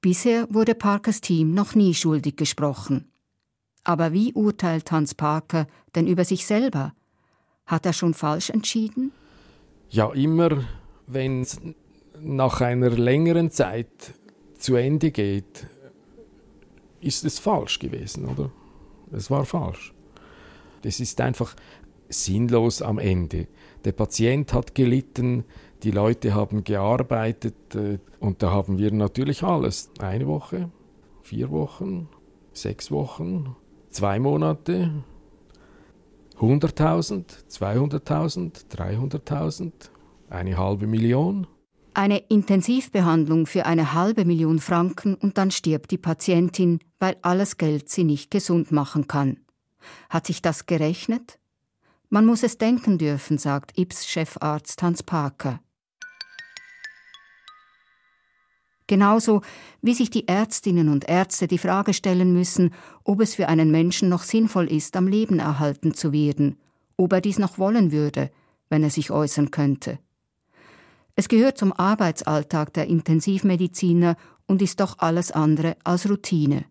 [0.00, 3.12] Bisher wurde Parkers Team noch nie schuldig gesprochen.
[3.84, 6.94] Aber wie urteilt Hans Parker denn über sich selber?
[7.66, 9.12] Hat er schon falsch entschieden?
[9.90, 10.64] Ja, immer
[11.06, 11.60] wenn es
[12.18, 14.14] nach einer längeren Zeit
[14.56, 15.66] zu Ende geht,
[17.02, 18.50] ist es falsch gewesen, oder?
[19.12, 19.92] Es war falsch.
[20.80, 21.54] Das ist einfach
[22.08, 23.48] sinnlos am Ende.
[23.84, 25.44] Der Patient hat gelitten,
[25.84, 29.90] die Leute haben gearbeitet äh, und da haben wir natürlich alles.
[29.98, 30.70] Eine Woche,
[31.22, 32.08] vier Wochen,
[32.52, 33.54] sechs Wochen,
[33.90, 34.90] zwei Monate,
[36.40, 39.72] 100.000, 200.000, 300.000,
[40.30, 41.46] eine halbe Million.
[41.92, 47.88] Eine Intensivbehandlung für eine halbe Million Franken und dann stirbt die Patientin, weil alles Geld
[47.88, 49.38] sie nicht gesund machen kann.
[50.08, 51.38] Hat sich das gerechnet?
[52.08, 55.60] Man muss es denken dürfen, sagt IPS-Chefarzt Hans Parker.
[58.86, 59.40] Genauso
[59.80, 64.08] wie sich die Ärztinnen und Ärzte die Frage stellen müssen, ob es für einen Menschen
[64.08, 66.58] noch sinnvoll ist, am Leben erhalten zu werden,
[66.96, 68.30] ob er dies noch wollen würde,
[68.68, 69.98] wenn er sich äußern könnte.
[71.16, 74.16] Es gehört zum Arbeitsalltag der Intensivmediziner
[74.46, 76.64] und ist doch alles andere als Routine.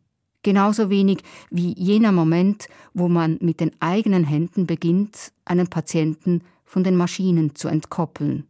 [0.43, 6.83] Genauso wenig wie jener Moment, wo man mit den eigenen Händen beginnt, einen Patienten von
[6.83, 8.45] den Maschinen zu entkoppeln.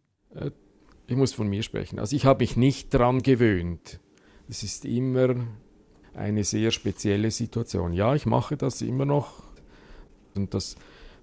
[1.13, 1.99] Ich muss von mir sprechen.
[1.99, 3.99] Also ich habe mich nicht daran gewöhnt.
[4.49, 5.35] Es ist immer
[6.15, 7.93] eine sehr spezielle Situation.
[7.93, 9.43] Ja, ich mache das immer noch
[10.33, 10.75] und das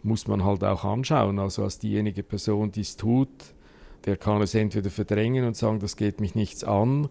[0.04, 1.40] muss man halt auch anschauen.
[1.40, 3.30] Also als diejenige Person, die es tut,
[4.04, 7.08] der kann es entweder verdrängen und sagen, das geht mich nichts an,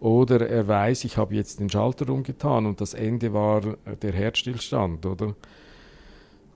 [0.00, 5.04] oder er weiß, ich habe jetzt den Schalter umgetan und das Ende war der Herzstillstand,
[5.04, 5.34] oder?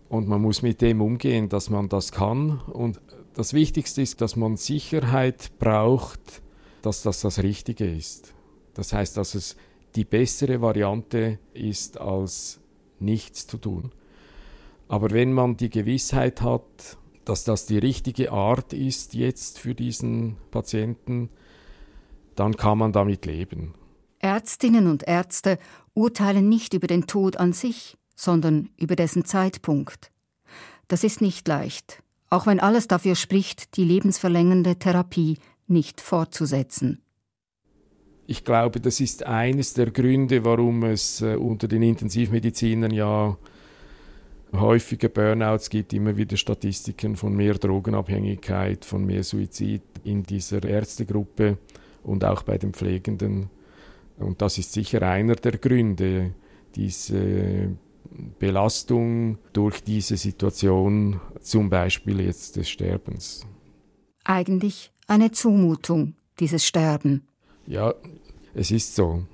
[0.08, 2.60] Und man muss mit dem umgehen, dass man das kann.
[2.60, 2.98] Und
[3.36, 6.42] das Wichtigste ist, dass man Sicherheit braucht,
[6.80, 8.32] dass das das Richtige ist.
[8.72, 9.56] Das heißt, dass es
[9.94, 12.60] die bessere Variante ist, als
[12.98, 13.92] nichts zu tun.
[14.88, 16.96] Aber wenn man die Gewissheit hat,
[17.26, 21.28] dass das die richtige Art ist jetzt für diesen Patienten,
[22.36, 23.74] dann kann man damit leben.
[24.18, 25.58] Ärztinnen und Ärzte
[25.92, 30.10] urteilen nicht über den Tod an sich, sondern über dessen Zeitpunkt.
[30.88, 37.02] Das ist nicht leicht, auch wenn alles dafür spricht, die lebensverlängernde Therapie nicht fortzusetzen.
[38.26, 43.36] Ich glaube, das ist eines der Gründe, warum es äh, unter den Intensivmedizinern ja
[44.52, 51.58] häufige Burnouts gibt, immer wieder Statistiken von mehr Drogenabhängigkeit, von mehr Suizid in dieser Ärztegruppe
[52.02, 53.50] und auch bei den Pflegenden.
[54.18, 56.32] Und das ist sicher einer der Gründe,
[56.74, 57.76] diese
[58.38, 63.46] Belastung durch diese Situation, zum Beispiel jetzt des Sterbens.
[64.24, 67.26] Eigentlich eine Zumutung, dieses Sterben.
[67.66, 67.94] Ja,
[68.54, 69.24] es ist so.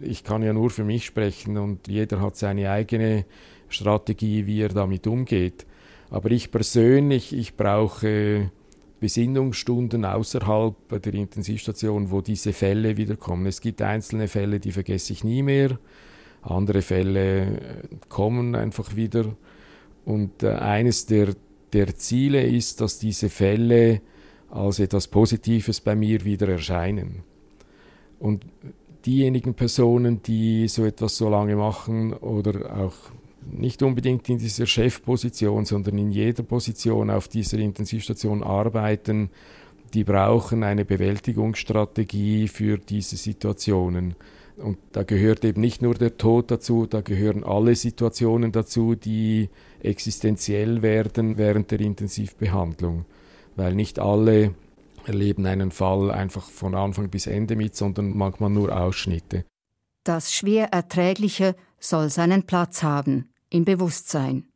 [0.00, 3.24] Ich kann ja nur für mich sprechen und jeder hat seine eigene
[3.68, 5.66] Strategie, wie er damit umgeht.
[6.10, 8.50] Aber ich persönlich, ich brauche
[9.00, 13.46] Besinnungsstunden außerhalb der Intensivstation, wo diese Fälle wiederkommen.
[13.46, 15.78] Es gibt einzelne Fälle, die vergesse ich nie mehr.
[16.44, 17.58] Andere Fälle äh,
[18.08, 19.34] kommen einfach wieder.
[20.04, 21.34] Und äh, eines der,
[21.72, 24.00] der Ziele ist, dass diese Fälle
[24.50, 27.24] als etwas Positives bei mir wieder erscheinen.
[28.20, 28.44] Und
[29.04, 32.94] diejenigen Personen, die so etwas so lange machen oder auch
[33.50, 39.30] nicht unbedingt in dieser Chefposition, sondern in jeder Position auf dieser Intensivstation arbeiten,
[39.92, 44.14] die brauchen eine Bewältigungsstrategie für diese Situationen.
[44.56, 49.50] Und da gehört eben nicht nur der Tod dazu, da gehören alle Situationen dazu, die
[49.80, 53.04] existenziell werden während der Intensivbehandlung.
[53.56, 54.54] Weil nicht alle
[55.06, 59.44] erleben einen Fall einfach von Anfang bis Ende mit, sondern manchmal nur Ausschnitte.
[60.04, 64.48] Das schwer Erträgliche soll seinen Platz haben im Bewusstsein.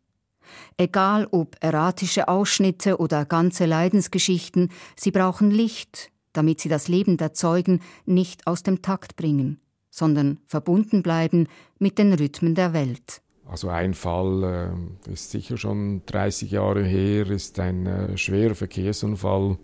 [0.77, 7.35] Egal ob erratische Ausschnitte oder ganze Leidensgeschichten, sie brauchen Licht, damit sie das Leben der
[7.35, 9.61] Zeugen nicht aus dem Takt bringen,
[9.99, 13.21] sondern verbunden bleiben mit den Rhythmen der Welt.
[13.47, 14.73] Also ein Fall
[15.07, 19.59] äh, ist sicher schon 30 Jahre her, ist ein äh, schwerer Verkehrsunfall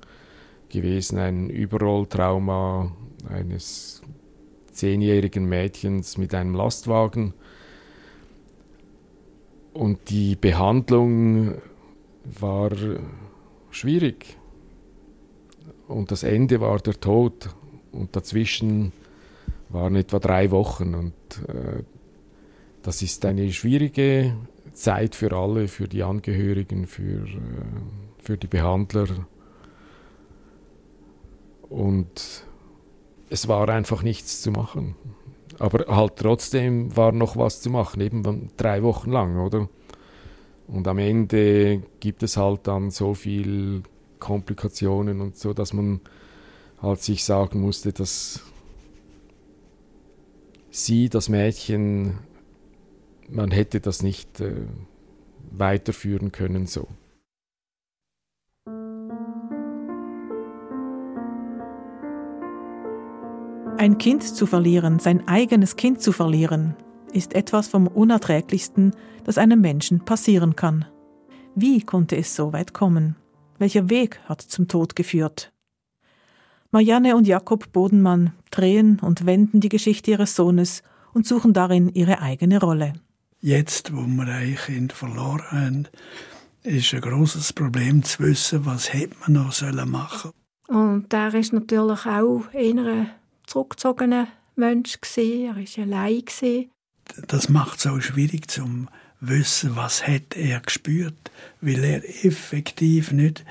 [0.68, 2.92] gewesen, ein Überrolltrauma
[3.29, 4.03] eines
[4.73, 7.35] zehnjährigen Mädchens mit einem Lastwagen
[9.75, 11.57] und die Behandlung
[12.25, 12.70] war
[13.70, 14.38] schwierig.
[15.88, 17.51] Und das Ende war der Tod.
[17.90, 18.92] Und dazwischen
[19.75, 20.95] waren etwa drei Wochen.
[20.95, 21.15] Und
[21.49, 21.83] äh,
[22.83, 24.35] das ist eine schwierige
[24.73, 27.39] Zeit für alle, für die Angehörigen, für, äh,
[28.19, 29.07] für die Behandler.
[31.69, 32.45] Und
[33.29, 34.95] es war einfach nichts zu machen.
[35.59, 39.69] Aber halt trotzdem war noch was zu machen, eben drei Wochen lang, oder?
[40.67, 43.83] Und am Ende gibt es halt dann so viel
[44.19, 46.01] Komplikationen und so, dass man
[46.81, 48.41] halt sich sagen musste, das,
[50.75, 52.19] sie, das Mädchen,
[53.29, 54.67] man hätte das nicht äh,
[55.51, 56.89] weiterführen können so.
[63.77, 66.75] Ein Kind zu verlieren, sein eigenes Kind zu verlieren,
[67.13, 70.87] ist etwas vom Unerträglichsten, das einem Menschen passieren kann.
[71.55, 73.17] Wie konnte es so weit kommen?
[73.59, 75.54] Welcher Weg hat zum Tod geführt?
[76.75, 80.83] Marianne und Jakob Bodenmann drehen und wenden die Geschichte ihres Sohnes
[81.13, 82.95] und suchen darin ihre eigene Rolle.
[83.41, 85.89] Jetzt, wo wir ein Kind verloren haben,
[86.65, 90.33] ist ein großes Problem zu wissen, was hätte man noch machen
[90.67, 90.91] sollen.
[90.91, 93.11] Und er ist natürlich auch eher ein
[93.47, 95.45] zurückgezogener Mensch gewesen.
[95.45, 96.25] Er war allein.
[96.25, 96.71] Gewesen.
[97.29, 98.89] Das macht es auch schwierig zu
[99.21, 103.45] wissen, was hat er gespürt, weil er effektiv nicht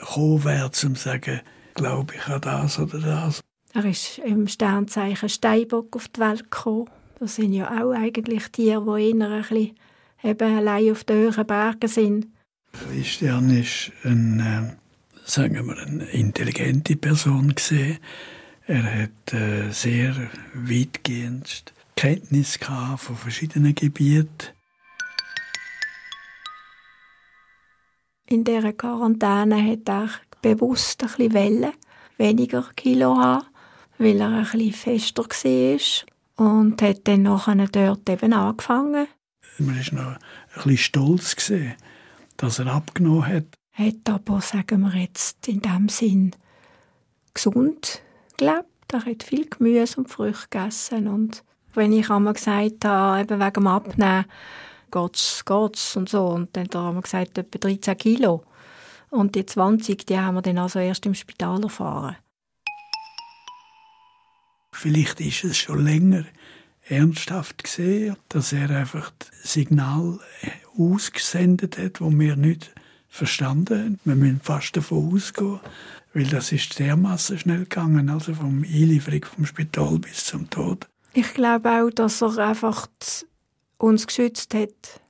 [0.00, 1.40] gekommen wäre, um zu sagen,
[1.78, 3.40] glaube ich an das oder das.
[3.72, 6.90] Er ist im Sternzeichen Steinbock auf die Welt gekommen.
[7.18, 9.78] Das sind ja auch eigentlich Tiere, die eher ein bisschen
[10.22, 12.26] eben allein auf den höheren Bergen sind.
[12.72, 14.76] Christian ist ein, äh,
[15.24, 17.98] sagen wir, eine intelligente Person gesehen.
[18.66, 20.14] Er hat äh, sehr
[20.54, 24.28] weitgehend Kenntnis von verschiedenen Gebieten.
[28.26, 30.10] In dieser Quarantäne hat er
[30.42, 31.72] bewusst ein bisschen Wellen,
[32.16, 33.46] weniger Kilo haben,
[33.98, 39.08] weil er ein bisschen fester war und hat dann nachher dort eben angefangen.
[39.58, 40.18] Man war noch ein
[40.54, 41.74] bisschen stolz, gewesen,
[42.36, 43.46] dass er abgenommen hat.
[43.72, 46.32] Hat aber, sagen wir jetzt, in dem Sinn
[47.34, 48.02] gesund
[48.36, 48.66] gelebt.
[48.90, 53.52] Er hat viel Gemüse und Früchte gegessen und wenn ich einmal gesagt habe, eben wegen
[53.52, 54.24] dem Abnehmen,
[54.90, 58.44] geht's, geht's und so, und dann haben wir gesagt, etwa 13 Kilo.
[59.10, 62.16] Und die 20, die haben wir dann also erst im Spital erfahren.
[64.72, 66.24] Vielleicht ist es schon länger
[66.88, 70.20] ernsthaft gesehen, dass er einfach das Signal
[70.78, 72.70] ausgesendet hat, wo wir nicht
[73.08, 74.00] verstanden haben.
[74.04, 75.60] Wir müssen fast davon ausgehen,
[76.14, 80.86] weil das ist dermaßen schnell gegangen, also vom Einlieferung vom Spital bis zum Tod.
[81.12, 82.86] Ich glaube auch, dass er einfach
[83.78, 85.00] uns geschützt hat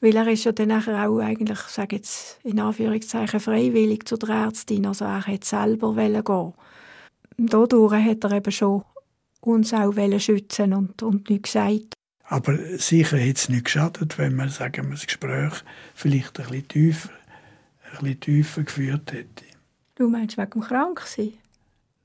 [0.00, 4.28] weil er ist ja dann nachher auch eigentlich, sage jetzt in Anführungszeichen, freiwillig zu der
[4.30, 4.86] Ärztin.
[4.86, 6.52] Also er hat selber gehen.
[7.38, 8.82] Dadurch hat er eben schon
[9.40, 11.94] uns auch schützen und, und nichts gesagt.
[12.28, 15.52] Aber sicher hätte es nicht geschadet, wenn man, sagen wir, das Gespräch
[15.94, 17.10] vielleicht ein bisschen tiefer,
[17.92, 19.44] ein bisschen tiefer geführt hätte.
[19.94, 21.34] Du meinst wegen dem Kranksein?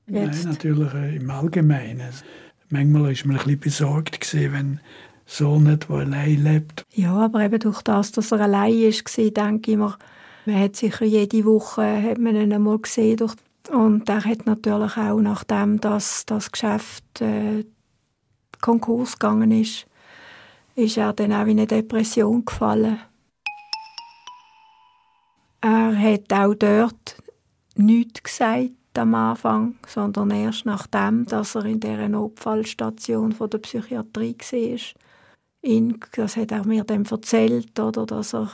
[0.06, 2.12] Nein, natürlich äh, im Allgemeinen.
[2.68, 4.80] Manchmal war man ein bisschen besorgt, wenn
[5.26, 6.84] Sohn der allein lebt.
[6.94, 9.96] Ja, aber eben durch das, dass er allein war, denke ich mir,
[10.44, 13.16] man hat sicher jede Woche hat man ihn einmal gesehen.
[13.16, 13.34] Durch
[13.70, 17.64] und er hat natürlich auch, nachdem das, das Geschäft äh,
[18.60, 19.86] Konkurs gegangen ist,
[20.74, 22.98] ist er dann auch in eine Depression gefallen.
[25.60, 27.16] Er hat auch dort
[27.76, 34.36] nichts gesagt am Anfang, sondern erst nachdem, dass er in der Notfallstation von der Psychiatrie
[34.36, 35.01] war
[35.62, 38.50] ihn, das hat er mir dann erzählt, oder, dass er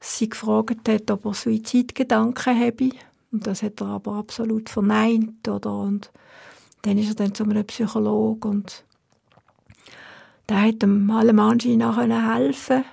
[0.00, 2.90] sie gefragt hat, ob er Suizidgedanken habe.
[3.32, 5.46] Und das hat er aber absolut verneint.
[5.48, 5.78] Oder?
[5.78, 6.10] Und
[6.82, 8.84] dann ist er dann zu einem Psychologen und
[10.48, 12.84] der hat ihm allem Anschein helfen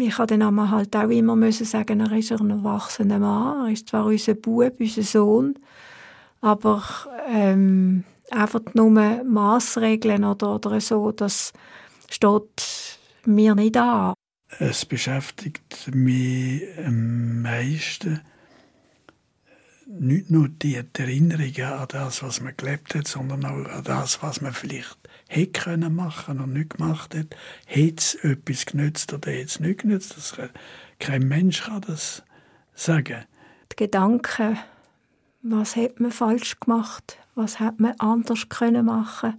[0.00, 3.72] ich habe dann aber halt auch immer müssen sagen, er ist ein erwachsener Mann, er
[3.72, 5.54] ist zwar unser Bub, unser Sohn,
[6.40, 6.82] aber
[7.28, 8.90] ähm, einfach nur
[9.24, 11.52] Maßregeln oder, oder so, das
[12.10, 14.14] steht mir nicht an.
[14.58, 18.20] Es beschäftigt mich am meisten
[19.88, 24.40] nicht nur die Erinnerungen an das, was man gelebt hat, sondern auch an das, was
[24.40, 27.36] man vielleicht hätte können machen und nicht gemacht hat.
[27.66, 30.16] Hätte es etwas genützt oder hätte es nicht genützt?
[30.16, 30.36] Das,
[30.98, 32.22] kein Mensch kann das
[32.74, 33.24] sagen.
[33.72, 34.58] Die Gedanken,
[35.42, 39.34] was hat man falsch gemacht, was hat man anders können machen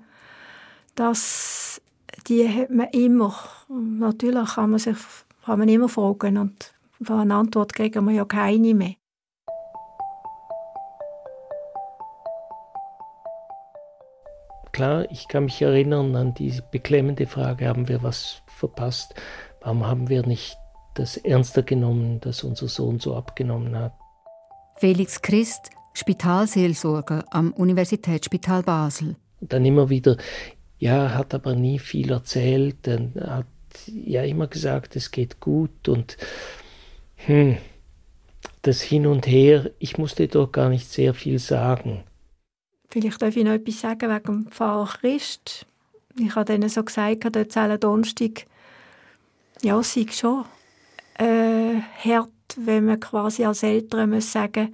[0.99, 1.81] das
[2.27, 3.33] die hat man immer
[3.69, 4.97] natürlich kann man sich
[5.45, 8.95] kann man immer fragen und von eine Antwort kriegen wir ja keine mehr
[14.71, 19.13] Klar, ich kann mich erinnern an die beklemmende Frage, haben wir was verpasst?
[19.59, 20.57] Warum haben wir nicht
[20.93, 23.91] das ernster genommen, dass unser Sohn so abgenommen hat?
[24.75, 29.17] Felix Christ Spitalseelsorger am Universitätsspital Basel.
[29.41, 30.15] Dann immer wieder,
[30.77, 33.45] ja, hat aber nie viel erzählt, er hat
[33.87, 36.17] ja immer gesagt, es geht gut und
[37.17, 37.57] hm,
[38.61, 42.03] das Hin und Her, ich musste doch gar nicht sehr viel sagen.
[42.89, 45.65] Vielleicht darf ich noch etwas sagen wegen dem Pfarrer Christ.
[46.17, 48.45] Ich habe denen so gesagt, dort zählen Donnerstag,
[49.61, 50.45] ja, es sei schon
[51.15, 54.73] äh, hart, wenn man quasi als Eltern muss sagen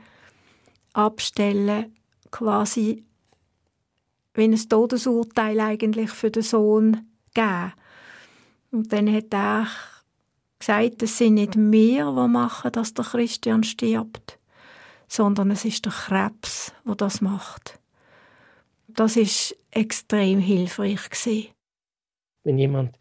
[0.96, 1.96] abstellen,
[2.32, 3.04] quasi
[4.34, 7.74] wie ein Todesurteil eigentlich für den Sohn geben.
[8.72, 9.68] Und dann hat er
[10.60, 14.40] gesagt, es sind nicht wir, die machen, dass der Christian stirbt,
[15.08, 17.80] sondern es ist der Krebs, der das macht.
[18.88, 21.50] Das ist extrem hilfreich gewesen.
[22.44, 22.98] Wenn jemand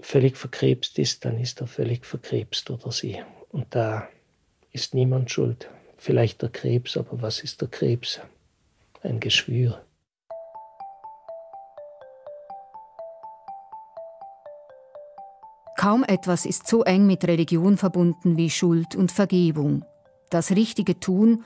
[0.00, 3.22] völlig verkrebst ist, dann ist er völlig verkrebst oder sie.
[3.50, 4.08] Und da
[4.72, 5.70] ist niemand schuld.
[6.06, 8.20] Vielleicht der Krebs, aber was ist der Krebs?
[9.02, 9.84] Ein Geschwür.
[15.76, 19.84] Kaum etwas ist so eng mit Religion verbunden wie Schuld und Vergebung.
[20.30, 21.42] Das Richtige tun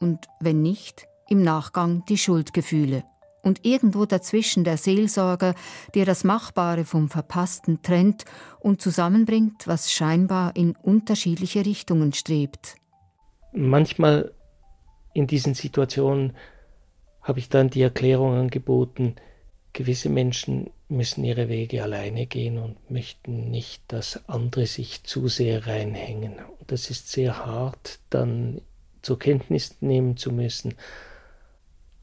[0.00, 3.04] und, wenn nicht, im Nachgang die Schuldgefühle.
[3.44, 5.54] Und irgendwo dazwischen der Seelsorger,
[5.94, 8.24] der das Machbare vom Verpassten trennt
[8.58, 12.74] und zusammenbringt, was scheinbar in unterschiedliche Richtungen strebt.
[13.52, 14.32] Manchmal
[15.12, 16.34] in diesen Situationen
[17.22, 19.16] habe ich dann die Erklärung angeboten,
[19.72, 25.66] gewisse Menschen müssen ihre Wege alleine gehen und möchten nicht, dass andere sich zu sehr
[25.66, 26.34] reinhängen.
[26.58, 28.60] Und das ist sehr hart, dann
[29.02, 30.74] zur Kenntnis nehmen zu müssen.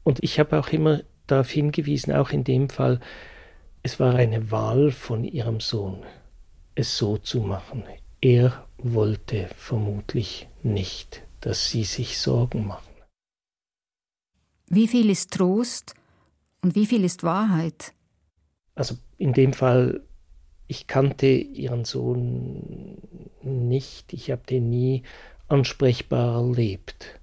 [0.04, 3.00] Und ich habe auch immer darauf hingewiesen, auch in dem Fall,
[3.82, 6.04] es war eine Wahl von ihrem Sohn,
[6.74, 7.84] es so zu machen.
[8.20, 12.84] Er wollte vermutlich nicht, dass sie sich Sorgen machen.
[14.68, 15.94] Wie viel ist Trost
[16.62, 17.94] und wie viel ist Wahrheit?
[18.74, 20.02] Also in dem Fall,
[20.66, 22.98] ich kannte ihren Sohn
[23.42, 25.02] nicht, ich habe den nie
[25.48, 27.18] ansprechbar erlebt.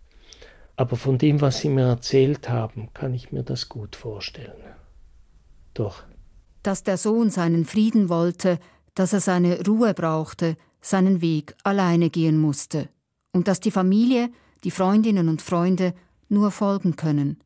[0.75, 4.61] Aber von dem, was Sie mir erzählt haben, kann ich mir das gut vorstellen.
[5.73, 6.03] Doch.
[6.63, 8.59] Dass der Sohn seinen Frieden wollte,
[8.93, 12.89] dass er seine Ruhe brauchte, seinen Weg alleine gehen musste.
[13.35, 14.29] Und dass die Familie,
[14.63, 15.93] die Freundinnen und Freunde
[16.29, 17.37] nur folgen können.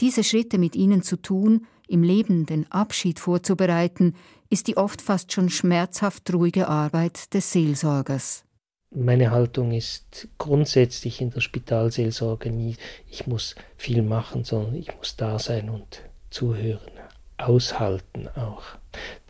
[0.00, 4.16] Diese Schritte mit ihnen zu tun, im Leben den Abschied vorzubereiten,
[4.50, 8.44] ist die oft fast schon schmerzhaft ruhige Arbeit des Seelsorgers.
[8.90, 12.74] Meine Haltung ist grundsätzlich in der Spitalseelsorge nie,
[13.08, 16.90] ich muss viel machen, sondern ich muss da sein und zuhören,
[17.38, 18.64] aushalten auch.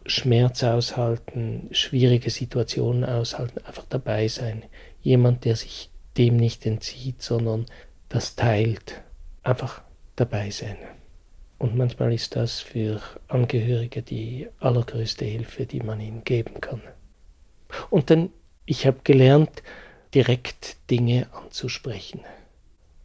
[0.07, 4.63] Schmerz aushalten, schwierige Situationen aushalten, einfach dabei sein.
[5.03, 7.67] Jemand, der sich dem nicht entzieht, sondern
[8.09, 9.03] das teilt.
[9.43, 9.83] Einfach
[10.17, 10.77] dabei sein.
[11.59, 16.83] Und manchmal ist das für Angehörige die allergrößte Hilfe, die man ihnen geben kann.
[17.89, 18.31] Und dann,
[18.67, 19.63] ich habe gelernt,
[20.15, 22.21] direkt Dinge anzusprechen.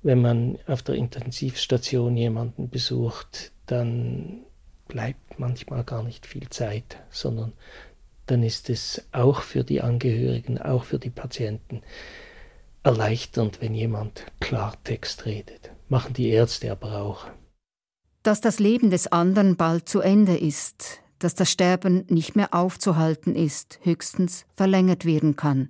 [0.02, 4.42] Wenn man auf der Intensivstation jemanden besucht, dann
[4.88, 7.54] bleibt manchmal gar nicht viel Zeit, sondern
[8.28, 11.82] dann ist es auch für die Angehörigen, auch für die Patienten
[12.84, 15.72] erleichternd, wenn jemand Klartext redet.
[15.90, 17.26] Machen die Ärzte aber auch.
[18.24, 23.36] Dass das Leben des anderen bald zu Ende ist, dass das Sterben nicht mehr aufzuhalten
[23.36, 25.70] ist, höchstens verlängert werden kann.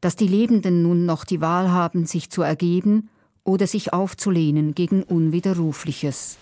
[0.00, 3.08] Dass die Lebenden nun noch die Wahl haben, sich zu ergeben
[3.42, 6.36] oder sich aufzulehnen gegen Unwiderrufliches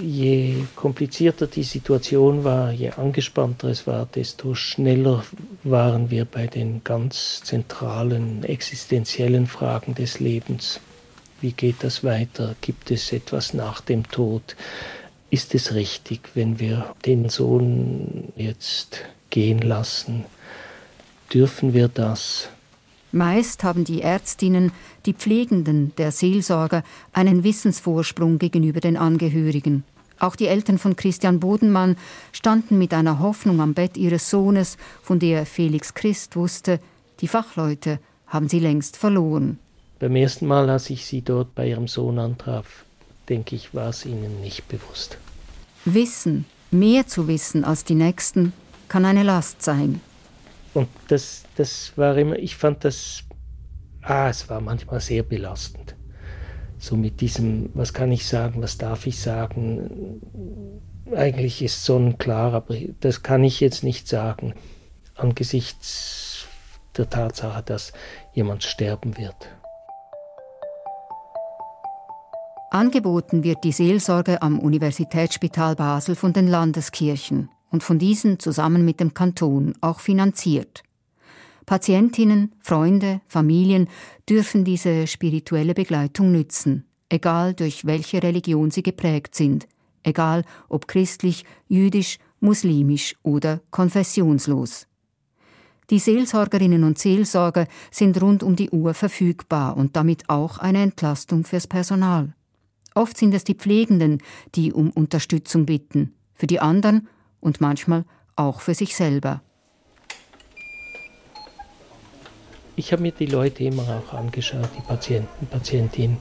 [0.00, 5.24] je komplizierter die Situation war, je angespannter es war, desto schneller
[5.62, 10.80] waren wir bei den ganz zentralen existenziellen Fragen des Lebens.
[11.40, 12.56] Wie geht das weiter?
[12.60, 14.56] Gibt es etwas nach dem Tod?
[15.30, 20.24] Ist es richtig, wenn wir den Sohn jetzt gehen lassen?
[21.32, 22.48] Dürfen wir das?
[23.12, 24.72] Meist haben die Ärztinnen,
[25.06, 26.82] die Pflegenden, der Seelsorger
[27.12, 29.84] einen Wissensvorsprung gegenüber den Angehörigen.
[30.18, 31.96] Auch die Eltern von Christian Bodenmann
[32.32, 36.80] standen mit einer Hoffnung am Bett ihres Sohnes, von der Felix Christ wusste,
[37.20, 39.58] die Fachleute haben sie längst verloren.
[40.00, 42.84] Beim ersten Mal, als ich sie dort bei ihrem Sohn antraf,
[43.28, 45.18] denke ich, war es ihnen nicht bewusst.
[45.84, 48.52] Wissen, mehr zu wissen als die Nächsten,
[48.88, 50.00] kann eine Last sein.
[50.78, 53.24] Und das, das war immer, ich fand das,
[54.02, 55.96] ah, es war manchmal sehr belastend.
[56.78, 60.20] So mit diesem, was kann ich sagen, was darf ich sagen,
[61.12, 64.54] eigentlich ist sonnenklar, aber das kann ich jetzt nicht sagen,
[65.16, 66.46] angesichts
[66.96, 67.92] der Tatsache, dass
[68.32, 69.48] jemand sterben wird.
[72.70, 79.00] Angeboten wird die Seelsorge am Universitätsspital Basel von den Landeskirchen und von diesen zusammen mit
[79.00, 80.82] dem Kanton auch finanziert.
[81.66, 83.88] Patientinnen, Freunde, Familien
[84.28, 86.84] dürfen diese spirituelle Begleitung nützen.
[87.08, 89.66] egal durch welche Religion sie geprägt sind,
[90.02, 94.86] egal ob christlich, jüdisch, muslimisch oder konfessionslos.
[95.90, 101.44] Die Seelsorgerinnen und Seelsorger sind rund um die Uhr verfügbar und damit auch eine Entlastung
[101.44, 102.34] fürs Personal.
[102.94, 104.18] Oft sind es die Pflegenden,
[104.54, 107.08] die um Unterstützung bitten, für die anderen
[107.40, 108.04] und manchmal
[108.36, 109.42] auch für sich selber.
[112.76, 116.18] Ich habe mir die Leute immer auch angeschaut, die Patienten, Patientinnen.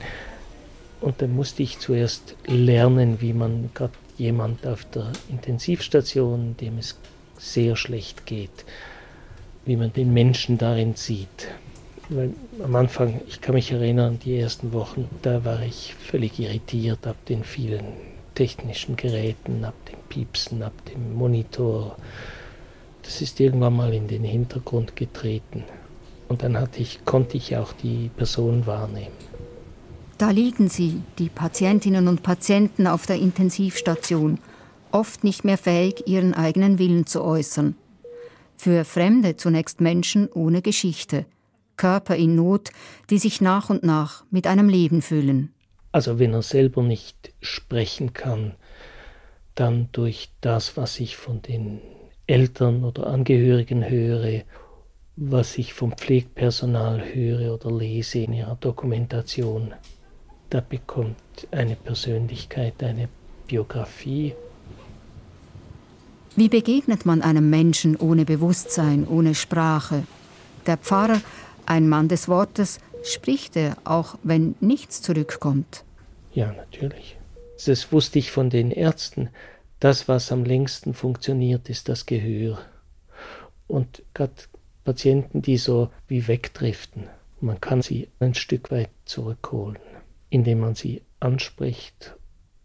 [1.02, 6.98] Und dann musste ich zuerst lernen, wie man gerade jemand auf der Intensivstation, dem es
[7.38, 8.66] sehr schlecht geht,
[9.66, 11.50] wie man den Menschen darin sieht.
[12.10, 17.06] Weil am Anfang, ich kann mich erinnern, die ersten Wochen, da war ich völlig irritiert
[17.06, 17.86] ab den vielen
[18.38, 21.98] technischen Geräten, ab dem Piepsen, ab dem Monitor.
[23.02, 25.64] Das ist irgendwann mal in den Hintergrund getreten.
[26.28, 29.16] Und dann ich, konnte ich auch die Person wahrnehmen.
[30.20, 34.38] Da liegen sie, die Patientinnen und Patienten auf der Intensivstation,
[34.92, 37.76] oft nicht mehr fähig, ihren eigenen Willen zu äußern.
[38.56, 41.26] Für Fremde zunächst Menschen ohne Geschichte,
[41.76, 42.70] Körper in Not,
[43.10, 45.54] die sich nach und nach mit einem Leben füllen.
[45.92, 48.56] Also wenn er selber nicht sprechen kann,
[49.56, 51.82] dann durch das, was ich von den
[52.28, 54.44] Eltern oder Angehörigen höre,
[55.16, 59.74] was ich vom Pflegpersonal höre oder lese in ihrer Dokumentation,
[60.50, 61.18] da bekommt
[61.52, 63.10] eine Persönlichkeit eine
[63.48, 64.36] Biografie.
[66.36, 70.04] Wie begegnet man einem Menschen ohne Bewusstsein, ohne Sprache?
[70.68, 71.20] Der Pfarrer
[71.66, 75.84] ein Mann des Wortes, spricht er, auch wenn nichts zurückkommt.
[76.34, 77.18] Ja, natürlich.
[77.66, 79.30] Das wusste ich von den Ärzten.
[79.80, 82.60] Das, was am längsten funktioniert, ist das Gehör.
[83.68, 84.34] Und gerade
[84.84, 87.10] Patienten, die so wie wegdriften,
[87.42, 89.80] man kann sie ein Stück weit zurückholen,
[90.30, 92.16] indem man sie anspricht.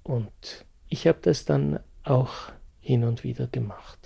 [0.02, 3.98] Und ich habe das dann auch hin und wieder gemacht.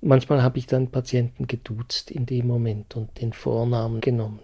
[0.00, 4.40] Manchmal habe ich dann Patienten geduzt in dem Moment und den Vornamen genommen,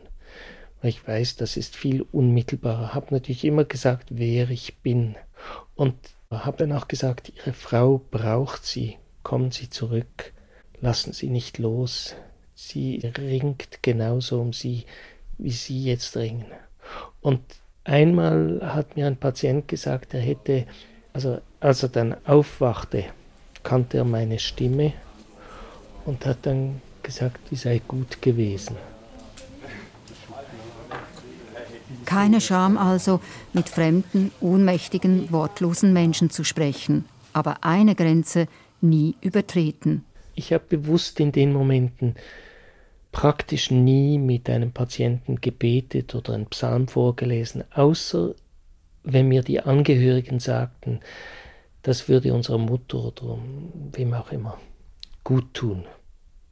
[0.83, 2.95] ich weiß, das ist viel unmittelbarer.
[2.95, 5.17] Habe natürlich immer gesagt, wer ich bin
[5.75, 5.95] und
[6.31, 10.33] habe dann auch gesagt, Ihre Frau braucht Sie, kommen Sie zurück,
[10.81, 12.15] lassen Sie nicht los.
[12.55, 14.85] Sie ringt genauso um Sie,
[15.39, 16.47] wie Sie jetzt ringen.
[17.21, 17.41] Und
[17.85, 20.67] einmal hat mir ein Patient gesagt, er hätte,
[21.13, 23.05] also als er dann aufwachte,
[23.63, 24.93] kannte er meine Stimme
[26.05, 28.77] und hat dann gesagt, die sei gut gewesen.
[32.05, 33.21] Keine Scham also,
[33.53, 38.47] mit fremden, ohnmächtigen, wortlosen Menschen zu sprechen, aber eine Grenze
[38.81, 40.05] nie übertreten.
[40.35, 42.15] Ich habe bewusst in den Momenten
[43.11, 48.35] praktisch nie mit einem Patienten gebetet oder einen Psalm vorgelesen, außer
[49.03, 51.01] wenn mir die Angehörigen sagten,
[51.83, 53.39] das würde unserer Mutter oder
[53.93, 54.59] wem auch immer
[55.25, 55.85] gut tun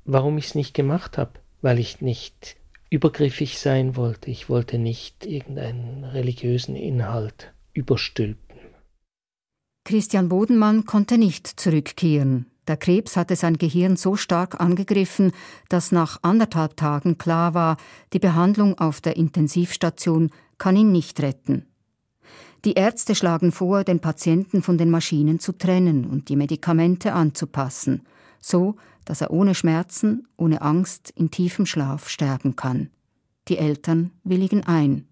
[0.07, 2.57] warum ich es nicht gemacht habe, weil ich nicht
[2.91, 4.30] übergriffig sein wollte.
[4.30, 8.59] Ich wollte nicht irgendeinen religiösen Inhalt überstülpen.
[9.84, 12.47] Christian Bodenmann konnte nicht zurückkehren.
[12.66, 15.32] Der Krebs hatte sein Gehirn so stark angegriffen,
[15.68, 17.76] dass nach anderthalb Tagen klar war,
[18.12, 21.66] die Behandlung auf der Intensivstation kann ihn nicht retten.
[22.64, 28.03] Die Ärzte schlagen vor, den Patienten von den Maschinen zu trennen und die Medikamente anzupassen,
[28.41, 28.76] so
[29.07, 32.91] dass er ohne Schmerzen, ohne Angst in tiefem Schlaf sterben kann.
[33.49, 35.09] Die Eltern willigen ein.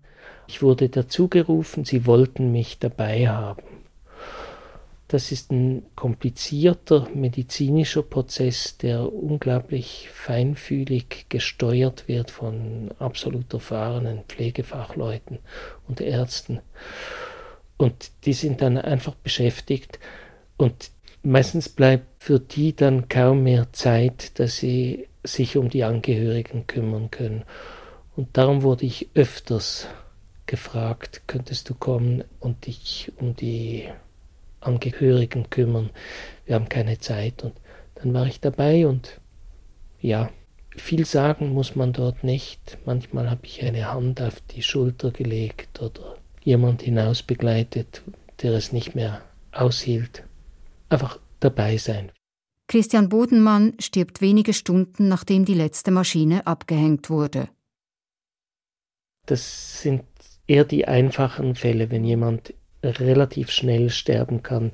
[0.46, 3.62] Ich wurde dazu gerufen, sie wollten mich dabei haben.
[5.08, 15.38] Das ist ein komplizierter medizinischer Prozess, der unglaublich feinfühlig gesteuert wird von absolut erfahrenen Pflegefachleuten
[15.86, 16.60] und Ärzten.
[17.76, 20.00] Und die sind dann einfach beschäftigt
[20.56, 20.90] und
[21.22, 27.10] meistens bleibt für die dann kaum mehr Zeit, dass sie sich um die Angehörigen kümmern
[27.10, 27.44] können.
[28.16, 29.88] Und darum wurde ich öfters
[30.46, 33.90] gefragt, könntest du kommen und dich um die
[34.60, 35.90] Angehörigen kümmern?
[36.46, 37.44] Wir haben keine Zeit.
[37.44, 37.60] Und
[37.96, 39.20] dann war ich dabei und
[40.00, 40.30] ja,
[40.74, 42.78] viel sagen muss man dort nicht.
[42.86, 48.00] Manchmal habe ich eine Hand auf die Schulter gelegt oder jemand hinaus begleitet,
[48.40, 49.20] der es nicht mehr
[49.52, 50.24] aushielt
[50.88, 52.10] einfach dabei sein.
[52.66, 57.48] Christian Bodenmann stirbt wenige Stunden, nachdem die letzte Maschine abgehängt wurde.
[59.26, 60.04] Das sind
[60.46, 64.72] eher die einfachen Fälle, wenn jemand relativ schnell sterben kann.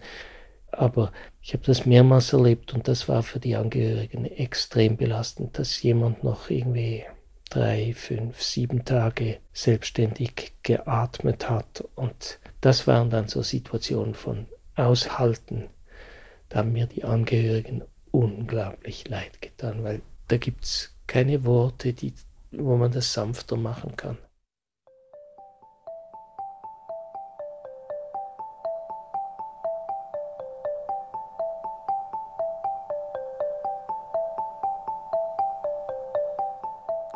[0.72, 1.12] Aber
[1.42, 6.22] ich habe das mehrmals erlebt und das war für die Angehörigen extrem belastend, dass jemand
[6.22, 7.04] noch irgendwie
[7.48, 11.84] drei, fünf, sieben Tage selbstständig geatmet hat.
[11.96, 15.68] Und das waren dann so Situationen von Aushalten.
[16.50, 22.12] Da haben mir die Angehörigen unglaublich leid getan, weil da gibt es keine Worte, die,
[22.50, 24.18] wo man das sanfter machen kann.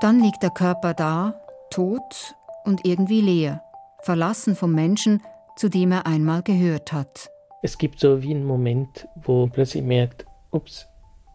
[0.01, 3.64] Dann liegt der Körper da, tot und irgendwie leer,
[4.03, 5.22] verlassen vom Menschen,
[5.57, 7.34] zu dem er einmal gehört hat.
[7.64, 10.86] Es gibt so wie einen Moment, wo man plötzlich merkt, ups,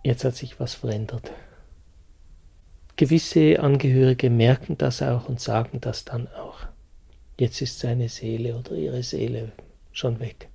[0.03, 1.31] jetzt hat sich was verändert.
[2.97, 6.67] Gewisse Angehörige merken das auch und sagen das dann auch.
[7.39, 9.53] Jetzt ist seine Seele oder ihre Seele
[9.91, 10.51] schon weg.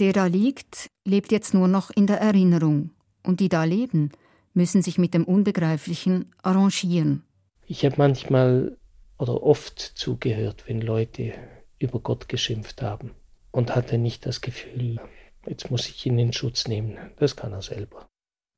[0.00, 2.90] Der da liegt, lebt jetzt nur noch in der Erinnerung.
[3.22, 4.10] Und die da leben,
[4.54, 7.22] müssen sich mit dem Unbegreiflichen arrangieren.
[7.68, 8.76] Ich habe manchmal
[9.20, 11.32] oder oft zugehört, wenn Leute
[11.78, 13.12] über Gott geschimpft haben
[13.54, 14.98] und hatte nicht das Gefühl,
[15.46, 16.98] jetzt muss ich ihn in Schutz nehmen.
[17.16, 18.08] Das kann er selber.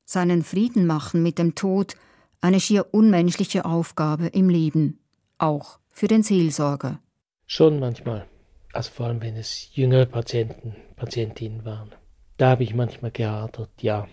[0.05, 1.95] Seinen Frieden machen mit dem Tod,
[2.41, 4.99] eine schier unmenschliche Aufgabe im Leben,
[5.37, 6.99] auch für den Seelsorger.
[7.45, 8.27] Schon manchmal,
[8.73, 11.91] also vor allem wenn es jüngere Patienten, Patientinnen waren.
[12.37, 14.07] Da habe ich manchmal gehadert, ja.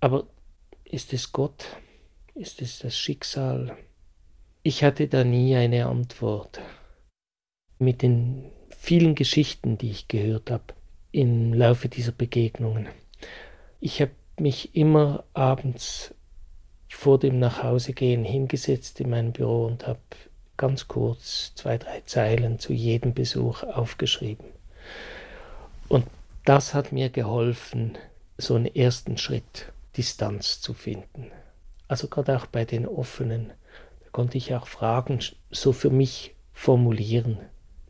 [0.00, 0.26] Aber
[0.84, 1.66] ist es Gott?
[2.34, 3.76] Ist es das Schicksal?
[4.62, 6.62] Ich hatte da nie eine Antwort.
[7.78, 8.50] Mit den
[8.84, 10.74] vielen Geschichten, die ich gehört habe
[11.10, 12.86] im Laufe dieser Begegnungen.
[13.80, 16.14] Ich habe mich immer abends
[16.90, 20.00] vor dem Nachhausegehen hingesetzt in mein Büro und habe
[20.58, 24.48] ganz kurz zwei, drei Zeilen zu jedem Besuch aufgeschrieben.
[25.88, 26.04] Und
[26.44, 27.96] das hat mir geholfen,
[28.36, 31.30] so einen ersten Schritt Distanz zu finden.
[31.88, 33.48] Also gerade auch bei den offenen,
[34.02, 35.20] da konnte ich auch Fragen
[35.50, 37.38] so für mich formulieren.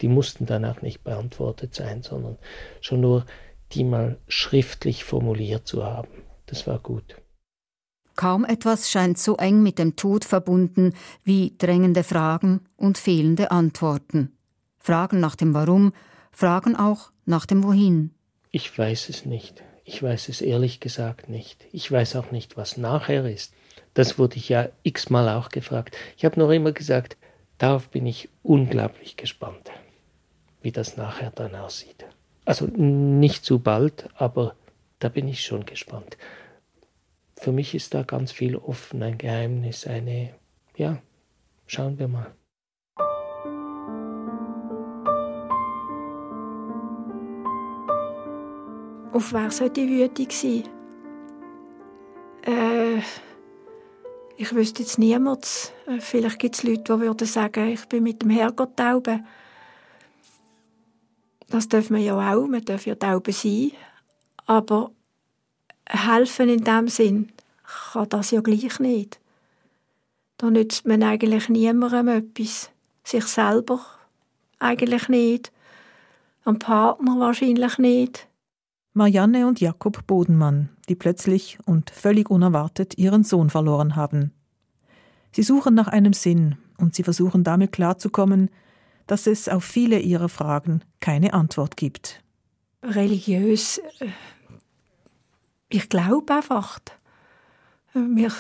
[0.05, 2.37] Die mussten dann auch nicht beantwortet sein, sondern
[2.83, 3.25] schon nur
[3.73, 6.11] die mal schriftlich formuliert zu haben.
[6.45, 7.17] Das war gut.
[8.15, 10.93] Kaum etwas scheint so eng mit dem Tod verbunden
[11.23, 14.37] wie drängende Fragen und fehlende Antworten.
[14.79, 15.95] Fragen nach dem Warum,
[16.33, 18.11] Fragen auch nach dem Wohin.
[18.51, 19.65] Ich weiß es nicht.
[19.85, 21.65] Ich weiß es ehrlich gesagt nicht.
[21.73, 23.55] Ich weiß auch nicht, was nachher ist.
[23.95, 25.97] Das wurde ich ja x-mal auch gefragt.
[26.19, 27.17] Ich habe noch immer gesagt,
[27.57, 29.71] darauf bin ich unglaublich gespannt,
[30.65, 32.07] wie das nachher dann aussieht.
[32.47, 34.57] Also nicht zu bald, aber
[34.99, 36.17] da bin ich schon gespannt.
[37.37, 40.35] Für mich ist da ganz viel offen, ein Geheimnis, eine,
[40.77, 41.03] ja,
[41.67, 42.35] schauen wir mal.
[49.13, 50.65] Auf wer sollte ich wütig sein?
[52.43, 53.01] Äh,
[54.37, 55.73] ich wüsste jetzt niemand.
[55.87, 59.21] Äh, vielleicht gibt es Leute, die würden sagen, ich bin mit dem Herrgott Taube.
[61.55, 63.71] Das dürfen wir ja auch, man darf ja Taube sein.
[64.45, 64.91] Aber
[65.87, 67.31] helfen in dem Sinn
[67.93, 69.21] kann das ja gleich nicht.
[70.37, 72.73] Da nützt man eigentlich niemandem etwas.
[73.05, 73.79] Sich selber
[74.59, 75.53] eigentlich nicht.
[76.43, 78.27] Am Partner wahrscheinlich nicht.
[78.93, 84.33] Marianne und Jakob Bodenmann, die plötzlich und völlig unerwartet ihren Sohn verloren haben.
[85.31, 88.51] Sie suchen nach einem Sinn und sie versuchen damit klarzukommen,
[89.07, 92.23] dass es auf viele ihrer Fragen keine Antwort gibt.
[92.83, 94.09] Religiös, äh,
[95.69, 96.79] ich glaube einfach.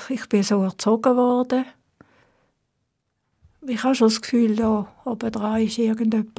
[0.08, 1.64] Ich bin so erzogen worden.
[3.66, 6.36] Ich habe schon das Gefühl, da oben dran ist irgendjemand,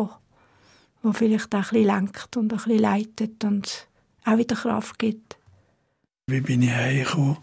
[1.03, 3.88] der vielleicht auch ein bisschen lenkt und ein bisschen leitet und
[4.26, 5.38] auch wieder Kraft gibt.
[6.28, 7.38] Wie bin ich heimgekommen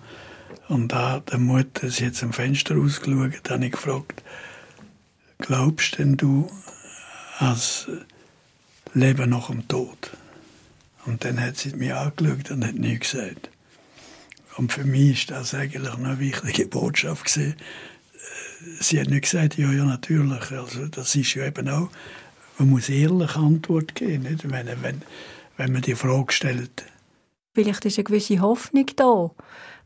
[0.68, 4.22] und da der Mutter ist jetzt am Fenster ausgeschaut, habe ich gefragt,
[5.42, 6.50] glaubst denn du
[7.38, 7.88] als
[8.94, 10.12] Leben nach dem Tod?
[11.04, 13.50] Und dann hat sie mich angeschaut und hat nichts gesagt.
[14.56, 17.24] Und für mich war das eigentlich eine wichtige Botschaft.
[17.24, 17.56] Gewesen.
[18.80, 20.50] Sie hat nicht gesagt, ja, ja, natürlich.
[20.52, 21.90] Also, das ist ja eben auch,
[22.58, 24.24] man muss ehrlich Antwort geben.
[24.24, 24.48] Nicht?
[24.48, 25.02] Wenn, wenn,
[25.56, 26.84] wenn man die Frage stellt.
[27.54, 29.30] Vielleicht ist eine gewisse Hoffnung da,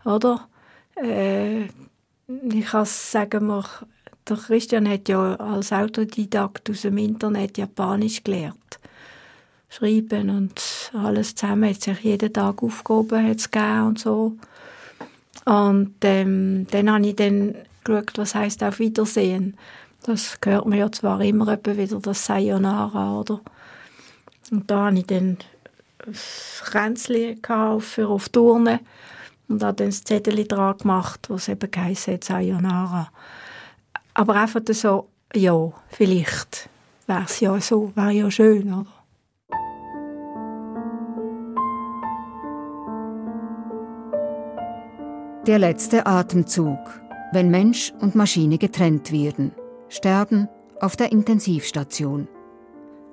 [0.05, 0.49] oder?
[1.03, 1.65] Äh,
[2.29, 3.47] ich kann sagen,
[4.29, 8.79] der Christian hat ja als Autodidakt aus dem Internet Japanisch gelernt.
[9.69, 14.37] Schreiben und alles zusammen, hat sich jeden Tag Aufgaben gegeben und so.
[15.45, 17.55] Und ähm, dann habe ich dann
[17.85, 19.57] geschaut, was heisst auf Wiedersehen.
[20.03, 23.41] Das hört man ja zwar immer wieder, das Sayonara, oder?
[24.51, 25.39] Und da habe ich dann
[26.63, 27.41] Kränzchen
[27.81, 28.81] für auf Turnen
[29.49, 33.11] und habe dann das Zettel dran gemacht, was eben geheißen hat, Sayonara.
[34.19, 36.71] Aber einfach so, ja, vielleicht
[37.07, 38.87] wäre es ja so, wäre ja schön, oder?
[45.47, 46.79] Der letzte Atemzug,
[47.33, 49.53] wenn Mensch und Maschine getrennt werden.
[49.91, 50.49] Sterben
[50.81, 52.27] auf der Intensivstation.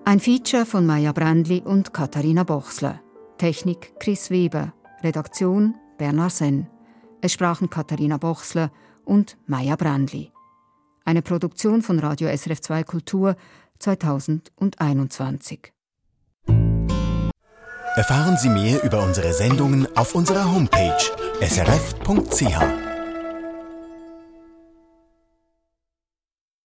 [0.06, 3.02] Ein Feature von Maja Brandli und Katharina Bochsler.
[3.38, 4.74] Technik Chris Weber.
[5.04, 6.68] Redaktion Bernard Senn.
[7.20, 8.72] Es sprachen Katharina Bochsler
[9.04, 10.33] und Maja Brandli.
[11.06, 13.36] Eine Produktion von Radio SRF 2 Kultur
[13.80, 15.74] 2021.
[17.96, 20.98] Erfahren Sie mehr über unsere Sendungen auf unserer Homepage
[21.42, 22.83] srf.ch.